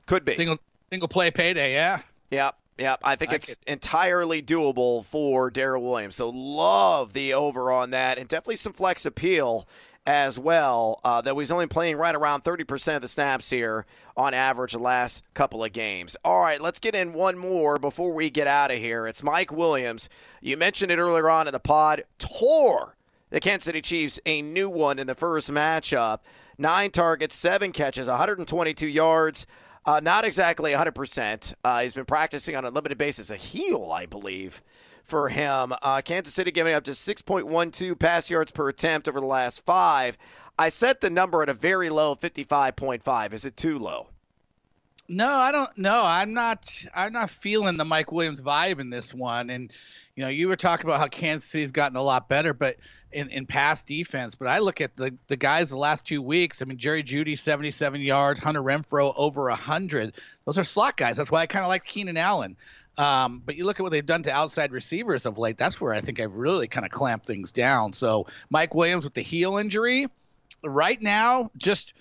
Could 0.05 0.25
be. 0.25 0.35
Single 0.35 0.57
single 0.83 1.07
play 1.07 1.31
payday. 1.31 1.73
Yeah. 1.73 2.01
Yep, 2.31 2.57
yep. 2.77 2.99
I 3.03 3.15
think 3.15 3.31
I 3.31 3.35
it's 3.35 3.57
entirely 3.67 4.41
doable 4.41 5.03
for 5.05 5.49
Darrel 5.49 5.81
Williams. 5.81 6.15
So 6.15 6.29
love 6.29 7.13
the 7.13 7.33
over 7.33 7.71
on 7.71 7.91
that, 7.91 8.17
and 8.17 8.27
definitely 8.27 8.57
some 8.57 8.73
flex 8.73 9.05
appeal 9.05 9.67
as 10.05 10.39
well. 10.39 10.99
Uh, 11.03 11.21
that 11.21 11.35
he's 11.35 11.51
only 11.51 11.67
playing 11.67 11.97
right 11.97 12.15
around 12.15 12.43
30% 12.43 12.95
of 12.95 13.01
the 13.01 13.07
snaps 13.07 13.49
here 13.49 13.85
on 14.15 14.33
average 14.33 14.73
the 14.73 14.79
last 14.79 15.23
couple 15.33 15.63
of 15.63 15.73
games. 15.73 16.15
All 16.23 16.41
right, 16.41 16.61
let's 16.61 16.79
get 16.79 16.95
in 16.95 17.13
one 17.13 17.37
more 17.37 17.79
before 17.79 18.13
we 18.13 18.29
get 18.29 18.47
out 18.47 18.71
of 18.71 18.77
here. 18.77 19.07
It's 19.07 19.23
Mike 19.23 19.51
Williams. 19.51 20.09
You 20.41 20.57
mentioned 20.57 20.91
it 20.91 20.99
earlier 20.99 21.29
on 21.29 21.47
in 21.47 21.53
the 21.53 21.59
pod. 21.59 22.03
Tore 22.19 22.95
the 23.29 23.39
Kansas 23.39 23.65
City 23.65 23.81
Chiefs 23.81 24.19
a 24.25 24.41
new 24.41 24.69
one 24.69 24.99
in 24.99 25.07
the 25.07 25.15
first 25.15 25.51
matchup. 25.51 26.19
Nine 26.57 26.91
targets, 26.91 27.35
seven 27.35 27.71
catches, 27.71 28.07
122 28.07 28.87
yards. 28.87 29.45
Uh, 29.85 29.99
not 30.01 30.25
exactly 30.25 30.71
100%. 30.71 31.53
Uh, 31.63 31.81
he's 31.81 31.93
been 31.93 32.05
practicing 32.05 32.55
on 32.55 32.65
a 32.65 32.69
limited 32.69 32.97
basis, 32.97 33.29
a 33.29 33.35
heel, 33.35 33.91
I 33.91 34.05
believe, 34.07 34.61
for 35.03 35.29
him. 35.29 35.73
Uh, 35.81 36.01
Kansas 36.03 36.33
City 36.33 36.51
giving 36.51 36.73
up 36.73 36.83
just 36.83 37.07
6.12 37.07 37.99
pass 37.99 38.29
yards 38.29 38.51
per 38.51 38.67
attempt 38.69 39.07
over 39.07 39.19
the 39.19 39.27
last 39.27 39.63
five. 39.63 40.17
I 40.57 40.69
set 40.69 41.01
the 41.01 41.09
number 41.09 41.43
at 41.43 41.49
a 41.49 41.53
very 41.53 41.89
low 41.89 42.15
55.5. 42.15 43.33
Is 43.33 43.45
it 43.45 43.57
too 43.57 43.77
low? 43.77 44.07
No, 45.07 45.27
I 45.27 45.51
don't. 45.51 45.77
No, 45.77 46.01
I'm 46.03 46.33
not. 46.33 46.85
I'm 46.93 47.13
not 47.13 47.29
feeling 47.29 47.77
the 47.77 47.85
Mike 47.85 48.11
Williams 48.11 48.41
vibe 48.41 48.79
in 48.79 48.89
this 48.89 49.13
one. 49.13 49.49
And 49.49 49.71
you 50.15 50.23
know, 50.23 50.29
you 50.29 50.47
were 50.47 50.55
talking 50.55 50.85
about 50.85 50.99
how 50.99 51.07
Kansas 51.07 51.49
City's 51.49 51.71
gotten 51.71 51.97
a 51.97 52.01
lot 52.01 52.27
better, 52.27 52.53
but 52.53 52.77
in, 53.11 53.29
in 53.29 53.47
defense. 53.85 54.35
But 54.35 54.47
I 54.47 54.59
look 54.59 54.81
at 54.81 54.95
the 54.95 55.15
the 55.27 55.37
guys 55.37 55.69
the 55.69 55.77
last 55.77 56.07
two 56.07 56.21
weeks. 56.21 56.61
I 56.61 56.65
mean, 56.65 56.77
Jerry 56.77 57.03
Jeudy 57.03 57.37
77 57.37 58.01
yards, 58.01 58.39
Hunter 58.39 58.61
Renfrow 58.61 59.13
over 59.15 59.43
100. 59.49 60.15
Those 60.45 60.57
are 60.57 60.63
slot 60.63 60.97
guys. 60.97 61.17
That's 61.17 61.31
why 61.31 61.41
I 61.41 61.47
kind 61.47 61.63
of 61.63 61.69
like 61.69 61.85
Keenan 61.85 62.17
Allen. 62.17 62.57
Um, 62.97 63.41
but 63.45 63.55
you 63.55 63.65
look 63.65 63.79
at 63.79 63.83
what 63.83 63.91
they've 63.91 64.05
done 64.05 64.23
to 64.23 64.31
outside 64.31 64.71
receivers 64.71 65.25
of 65.25 65.37
late. 65.37 65.57
That's 65.57 65.79
where 65.81 65.93
I 65.93 66.01
think 66.01 66.19
I've 66.19 66.35
really 66.35 66.67
kind 66.67 66.85
of 66.85 66.91
clamped 66.91 67.25
things 67.25 67.51
down. 67.51 67.93
So 67.93 68.27
Mike 68.49 68.73
Williams 68.73 69.03
with 69.03 69.13
the 69.13 69.21
heel 69.21 69.57
injury, 69.57 70.07
right 70.63 71.01
now, 71.01 71.51
just 71.57 71.93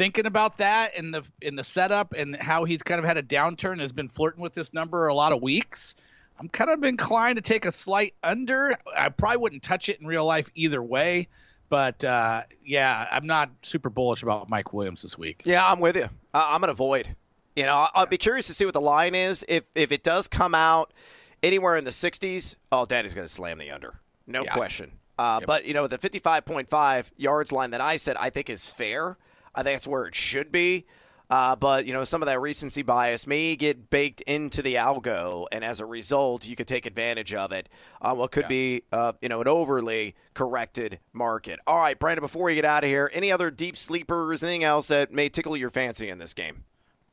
thinking 0.00 0.24
about 0.24 0.56
that 0.56 0.94
in 0.96 1.10
the 1.10 1.22
in 1.42 1.56
the 1.56 1.62
setup 1.62 2.14
and 2.14 2.34
how 2.34 2.64
he's 2.64 2.82
kind 2.82 2.98
of 2.98 3.04
had 3.04 3.18
a 3.18 3.22
downturn, 3.22 3.80
has 3.80 3.92
been 3.92 4.08
flirting 4.08 4.42
with 4.42 4.54
this 4.54 4.72
number 4.72 5.08
a 5.08 5.14
lot 5.14 5.30
of 5.30 5.42
weeks. 5.42 5.94
I'm 6.38 6.48
kind 6.48 6.70
of 6.70 6.82
inclined 6.84 7.36
to 7.36 7.42
take 7.42 7.66
a 7.66 7.72
slight 7.72 8.14
under. 8.22 8.74
I 8.96 9.10
probably 9.10 9.36
wouldn't 9.36 9.62
touch 9.62 9.90
it 9.90 10.00
in 10.00 10.06
real 10.06 10.24
life 10.24 10.48
either 10.54 10.82
way, 10.82 11.28
but 11.68 12.02
uh, 12.02 12.44
yeah, 12.64 13.08
I'm 13.12 13.26
not 13.26 13.50
super 13.60 13.90
bullish 13.90 14.22
about 14.22 14.48
Mike 14.48 14.72
Williams 14.72 15.02
this 15.02 15.18
week. 15.18 15.42
Yeah, 15.44 15.70
I'm 15.70 15.80
with 15.80 15.96
you. 15.96 16.08
I'm 16.32 16.62
going 16.62 16.68
to 16.68 16.72
avoid. 16.72 17.14
You 17.54 17.66
know, 17.66 17.86
I'll 17.92 18.06
be 18.06 18.16
curious 18.16 18.46
to 18.46 18.54
see 18.54 18.64
what 18.64 18.72
the 18.72 18.80
line 18.80 19.14
is. 19.14 19.44
If 19.50 19.64
if 19.74 19.92
it 19.92 20.02
does 20.02 20.28
come 20.28 20.54
out 20.54 20.94
anywhere 21.42 21.76
in 21.76 21.84
the 21.84 21.90
60s, 21.90 22.56
oh, 22.72 22.86
Daddy's 22.86 23.14
going 23.14 23.26
to 23.26 23.32
slam 23.32 23.58
the 23.58 23.70
under, 23.70 24.00
no 24.26 24.44
Yeah. 24.44 24.54
question. 24.54 24.92
Uh, 25.18 25.40
Yep. 25.40 25.46
But 25.46 25.64
you 25.66 25.74
know, 25.74 25.86
the 25.86 25.98
55.5 25.98 27.10
yards 27.18 27.52
line 27.52 27.72
that 27.72 27.82
I 27.82 27.98
said 27.98 28.16
I 28.18 28.30
think 28.30 28.48
is 28.48 28.70
fair. 28.72 29.18
I 29.54 29.62
think 29.62 29.76
that's 29.76 29.86
where 29.86 30.06
it 30.06 30.14
should 30.14 30.50
be. 30.52 30.86
Uh, 31.28 31.54
but 31.54 31.86
you 31.86 31.92
know, 31.92 32.02
some 32.02 32.22
of 32.22 32.26
that 32.26 32.40
recency 32.40 32.82
bias 32.82 33.24
may 33.24 33.54
get 33.54 33.88
baked 33.88 34.20
into 34.22 34.62
the 34.62 34.74
algo, 34.74 35.46
and 35.52 35.64
as 35.64 35.78
a 35.78 35.86
result, 35.86 36.48
you 36.48 36.56
could 36.56 36.66
take 36.66 36.86
advantage 36.86 37.32
of 37.32 37.52
it 37.52 37.68
on 38.02 38.18
what 38.18 38.32
could 38.32 38.48
be, 38.48 38.82
uh, 38.90 39.12
you 39.22 39.28
know, 39.28 39.40
an 39.40 39.46
overly 39.46 40.16
corrected 40.34 40.98
market. 41.12 41.60
All 41.68 41.78
right, 41.78 41.96
Brandon. 41.96 42.22
Before 42.22 42.44
we 42.46 42.56
get 42.56 42.64
out 42.64 42.82
of 42.82 42.90
here, 42.90 43.08
any 43.14 43.30
other 43.30 43.48
deep 43.52 43.76
sleepers, 43.76 44.42
anything 44.42 44.64
else 44.64 44.88
that 44.88 45.12
may 45.12 45.28
tickle 45.28 45.56
your 45.56 45.70
fancy 45.70 46.08
in 46.08 46.18
this 46.18 46.34
game? 46.34 46.64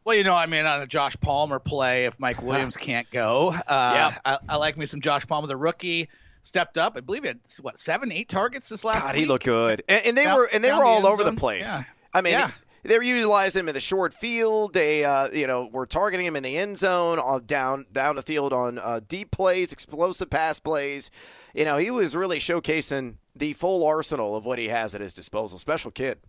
Well, 0.04 0.16
you 0.16 0.24
know, 0.24 0.34
I 0.34 0.48
mean, 0.48 0.66
on 0.66 0.82
a 0.82 0.88
Josh 0.88 1.16
Palmer 1.20 1.60
play, 1.60 2.06
if 2.06 2.18
Mike 2.20 2.42
Williams 2.42 2.76
can't 2.76 3.08
go, 3.12 3.50
uh, 3.50 3.60
Yeah. 3.68 4.18
I, 4.26 4.40
I 4.50 4.56
like 4.56 4.78
me 4.78 4.88
some 4.88 5.00
Josh 5.02 5.28
Palmer, 5.28 5.46
the 5.46 5.58
rookie, 5.58 6.10
stepped 6.42 6.80
up. 6.80 6.94
I 6.96 7.02
believe 7.02 7.22
he 7.22 7.28
had 7.28 7.40
what 7.62 7.78
seven, 7.78 8.12
eight 8.12 8.30
targets 8.30 8.68
this 8.68 8.84
last 8.84 9.04
God, 9.04 9.14
week. 9.14 9.20
he 9.20 9.26
looked 9.28 9.46
good, 9.46 9.84
and, 9.88 10.06
and 10.08 10.18
they 10.18 10.24
Found- 10.24 10.38
were 10.38 10.50
and 10.52 10.64
they 10.64 10.72
were 10.72 10.86
all 10.86 11.06
over 11.06 11.24
the 11.24 11.34
place. 11.34 11.68
Yeah. 11.68 11.82
I 12.14 12.22
mean, 12.22 12.34
Yeah. 12.34 12.52
they 12.84 12.98
were 12.98 13.04
utilizing 13.04 13.62
him 13.62 13.70
in 13.70 13.74
the 13.74 13.80
short 13.80 14.14
field. 14.14 14.74
They, 14.74 15.04
uh, 15.06 15.30
you 15.32 15.48
know, 15.48 15.70
were 15.72 15.86
targeting 15.86 16.26
him 16.26 16.36
in 16.36 16.44
the 16.44 16.58
end 16.58 16.78
zone, 16.78 17.20
on 17.20 17.46
down 17.46 17.86
down 17.92 18.16
the 18.16 18.22
field 18.22 18.54
on 18.54 18.80
uh, 18.80 19.02
deep 19.08 19.32
plays, 19.32 19.72
explosive 19.74 20.30
pass 20.30 20.60
plays. 20.60 21.12
You 21.54 21.66
know, 21.66 21.78
he 21.78 21.92
was 21.92 22.16
really 22.16 22.40
showcasing 22.40 23.16
the 23.36 23.54
full 23.54 23.86
arsenal 23.86 24.36
of 24.36 24.46
what 24.46 24.60
he 24.60 24.68
has 24.70 24.94
at 24.96 25.02
his 25.02 25.14
disposal. 25.14 25.58
Special 25.58 25.92
kid. 25.92 26.20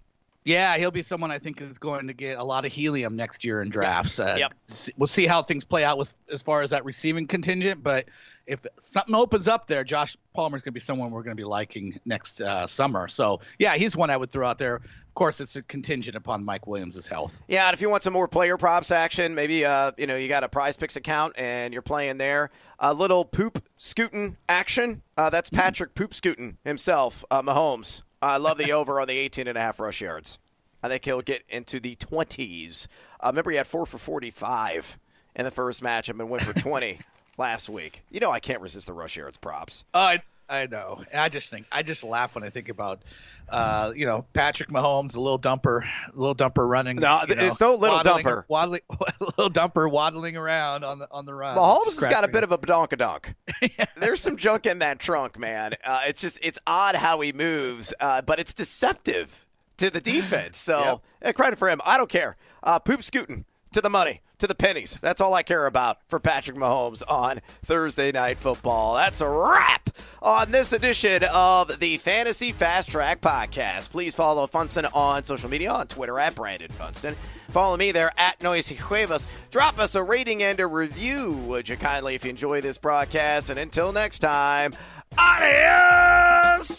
Yeah, 0.49 0.79
he'll 0.79 0.91
be 0.91 1.03
someone 1.03 1.31
I 1.31 1.39
think 1.39 1.61
is 1.61 1.77
going 1.77 2.07
to 2.07 2.15
get 2.15 2.39
a 2.39 2.43
lot 2.43 2.65
of 2.65 2.73
helium 2.73 3.17
next 3.17 3.45
year 3.45 3.61
in 3.61 3.69
drafts. 3.69 4.19
Uh, 4.19 4.37
Yep. 4.39 4.55
We'll 4.97 5.07
see 5.07 5.27
how 5.27 5.43
things 5.43 5.65
play 5.65 5.85
out 5.85 5.99
with 5.99 6.15
as 6.33 6.41
far 6.41 6.63
as 6.63 6.71
that 6.71 6.87
receiving 6.87 7.27
contingent, 7.27 7.83
but 7.83 8.07
if 8.47 8.61
something 8.81 9.15
opens 9.15 9.47
up 9.47 9.67
there, 9.67 9.85
Josh 9.85 10.17
Palmer's 10.33 10.63
going 10.63 10.73
to 10.73 10.73
be 10.73 10.81
someone 10.81 11.11
we're 11.11 11.23
going 11.23 11.37
to 11.37 11.41
be 11.41 11.45
liking 11.45 12.01
next 12.07 12.41
uh, 12.41 12.67
summer. 12.67 13.09
So 13.09 13.41
yeah, 13.59 13.77
he's 13.77 13.95
one 13.95 14.09
I 14.09 14.17
would 14.17 14.31
throw 14.31 14.49
out 14.49 14.57
there. 14.57 14.77
Of 14.77 15.15
course, 15.15 15.41
it's 15.43 15.57
a 15.57 15.63
contingent 15.63 16.17
upon 16.17 16.43
Mike 16.45 16.67
Williams' 16.67 17.07
health. 17.07 17.43
Yeah, 17.47 17.67
and 17.69 17.75
if 17.75 17.83
you 17.83 17.91
want 17.91 18.03
some 18.05 18.15
more 18.15 18.27
player 18.29 18.57
props 18.57 18.91
action, 18.91 19.35
maybe 19.35 19.67
uh, 19.67 19.93
you 19.99 20.07
know 20.07 20.17
you 20.17 20.29
got 20.29 20.45
a 20.45 20.49
Prize 20.49 20.77
Picks 20.79 20.97
account 20.97 21.35
and 21.37 21.75
you're 21.75 21.83
playing 21.83 22.17
there. 22.17 22.51
A 22.79 22.95
little 22.95 23.27
poop 23.27 23.63
scooting 23.77 24.39
action. 24.49 25.03
Uh, 25.17 25.29
that's 25.29 25.51
Patrick 25.51 25.95
Poop 25.95 26.15
Scooting 26.15 26.57
himself, 26.65 27.25
uh, 27.31 27.43
Mahomes. 27.43 28.03
I 28.21 28.37
love 28.39 28.59
the 28.59 28.73
over 28.73 29.01
on 29.01 29.07
the 29.07 29.17
18 29.17 29.47
and 29.47 29.57
a 29.57 29.61
half 29.61 29.79
rush 29.81 30.01
yards. 30.01 30.39
I 30.83 30.89
think 30.89 31.05
he'll 31.05 31.23
get 31.23 31.43
into 31.49 31.81
the 31.81 31.97
20s. 31.97 32.87
Uh, 33.21 33.29
remember, 33.29 33.51
he 33.51 33.57
had 33.57 33.67
four 33.67 33.87
for 33.87 33.99
45 33.99 34.99
in 35.35 35.45
the 35.45 35.51
first 35.51 35.83
match 35.83 36.09
and 36.09 36.31
went 36.31 36.45
for 36.45 36.59
20 36.59 37.01
last 37.39 37.69
week. 37.69 38.05
You 38.11 38.21
know, 38.21 38.31
I 38.31 38.41
can't 38.41 38.61
resist 38.61 38.87
the 38.87 38.93
rush 38.93 39.17
yards 39.17 39.37
props. 39.37 39.85
Oh, 39.95 40.17
I, 40.49 40.67
know. 40.67 41.03
And 41.13 41.21
I 41.21 41.29
just 41.29 41.51
think 41.51 41.67
I 41.71 41.83
just 41.83 42.03
laugh 42.05 42.35
when 42.35 42.45
I 42.45 42.51
think 42.51 42.69
about, 42.69 43.01
uh, 43.49 43.93
you 43.95 44.07
know, 44.07 44.25
Patrick 44.33 44.69
Mahomes, 44.71 45.17
a 45.17 45.21
little 45.21 45.39
dumper, 45.39 45.83
a 45.85 46.19
little 46.19 46.35
dumper 46.35 46.69
running. 46.69 46.97
No, 46.97 47.21
you 47.29 47.35
know, 47.35 47.45
it's 47.45 47.61
no 47.61 47.75
little 47.75 47.97
waddling- 47.97 48.25
dumper. 48.25 48.45
waddling, 48.49 48.81
little 49.21 49.51
dumper 49.51 49.91
waddling 49.91 50.37
around 50.37 50.85
on 50.85 50.99
the 50.99 51.09
on 51.11 51.27
the 51.27 51.35
run. 51.35 51.57
Mahomes 51.57 51.99
has 52.01 52.09
got 52.09 52.25
a 52.25 52.29
bit 52.29 52.45
of 52.45 52.53
a 52.53 52.59
badonkadonk. 52.59 53.35
There's 53.97 54.21
some 54.21 54.37
junk 54.37 54.67
in 54.67 54.79
that 54.81 54.99
trunk, 54.99 55.39
man. 55.39 55.75
Uh, 55.85 56.01
it's 56.07 56.21
just 56.21 56.39
it's 56.43 56.59
odd 56.67 56.95
how 56.97 57.21
he 57.21 57.33
moves, 57.33 57.93
uh, 58.01 58.23
but 58.23 58.39
it's 58.39 58.55
deceptive 58.55 59.47
to 59.79 59.91
the 59.91 60.01
defense. 60.13 60.59
So 60.59 60.79
Yep. 60.81 61.01
eh, 61.23 61.33
credit 61.33 61.59
for 61.59 61.69
him. 61.69 61.81
I 61.85 61.97
don't 61.99 62.11
care. 62.11 62.37
Uh, 62.63 62.79
poop 62.79 63.03
scooting. 63.03 63.45
to 63.73 63.81
the 63.83 63.91
money, 63.91 64.23
to 64.39 64.47
the 64.47 64.55
pennies. 64.55 64.99
That's 65.01 65.21
all 65.21 65.35
I 65.35 65.43
care 65.43 65.67
about 65.67 65.99
for 66.09 66.19
Patrick 66.21 66.57
Mahomes 66.57 67.03
on 67.09 67.41
Thursday 67.65 68.13
Night 68.13 68.39
Football. 68.39 68.95
That's 68.95 69.21
a 69.21 69.29
wrap 69.29 69.91
on 70.23 70.51
this 70.51 70.73
edition 70.73 71.23
of 71.33 71.81
the 71.81 71.99
Fantasy 71.99 72.53
Fast 72.53 72.91
Track 72.91 73.21
Podcast. 73.21 73.91
Please 73.91 74.15
follow 74.15 74.47
Funston 74.47 74.87
on 74.87 75.25
social 75.25 75.51
media 75.51 75.71
on 75.71 75.87
Twitter 75.87 76.19
at 76.19 76.35
Brandon 76.35 76.71
Funston. 76.71 77.17
Follow 77.51 77.77
me 77.77 77.93
there 77.93 78.13
at 78.19 78.43
Noisy 78.43 78.75
Cuevas. 78.77 79.27
Drop 79.51 79.79
us 79.79 79.95
a 79.95 80.03
rating 80.03 80.43
and 80.43 80.61
a 80.61 80.67
review, 80.67 81.33
would 81.33 81.69
you 81.69 81.77
kindly, 81.77 82.15
if 82.15 82.25
you 82.25 82.31
enjoy 82.31 82.61
this 82.61 82.79
broadcast. 82.79 83.51
And 83.51 83.59
until 83.59 83.93
next 83.93 84.19
time, 84.21 84.75
adios, 85.17 86.77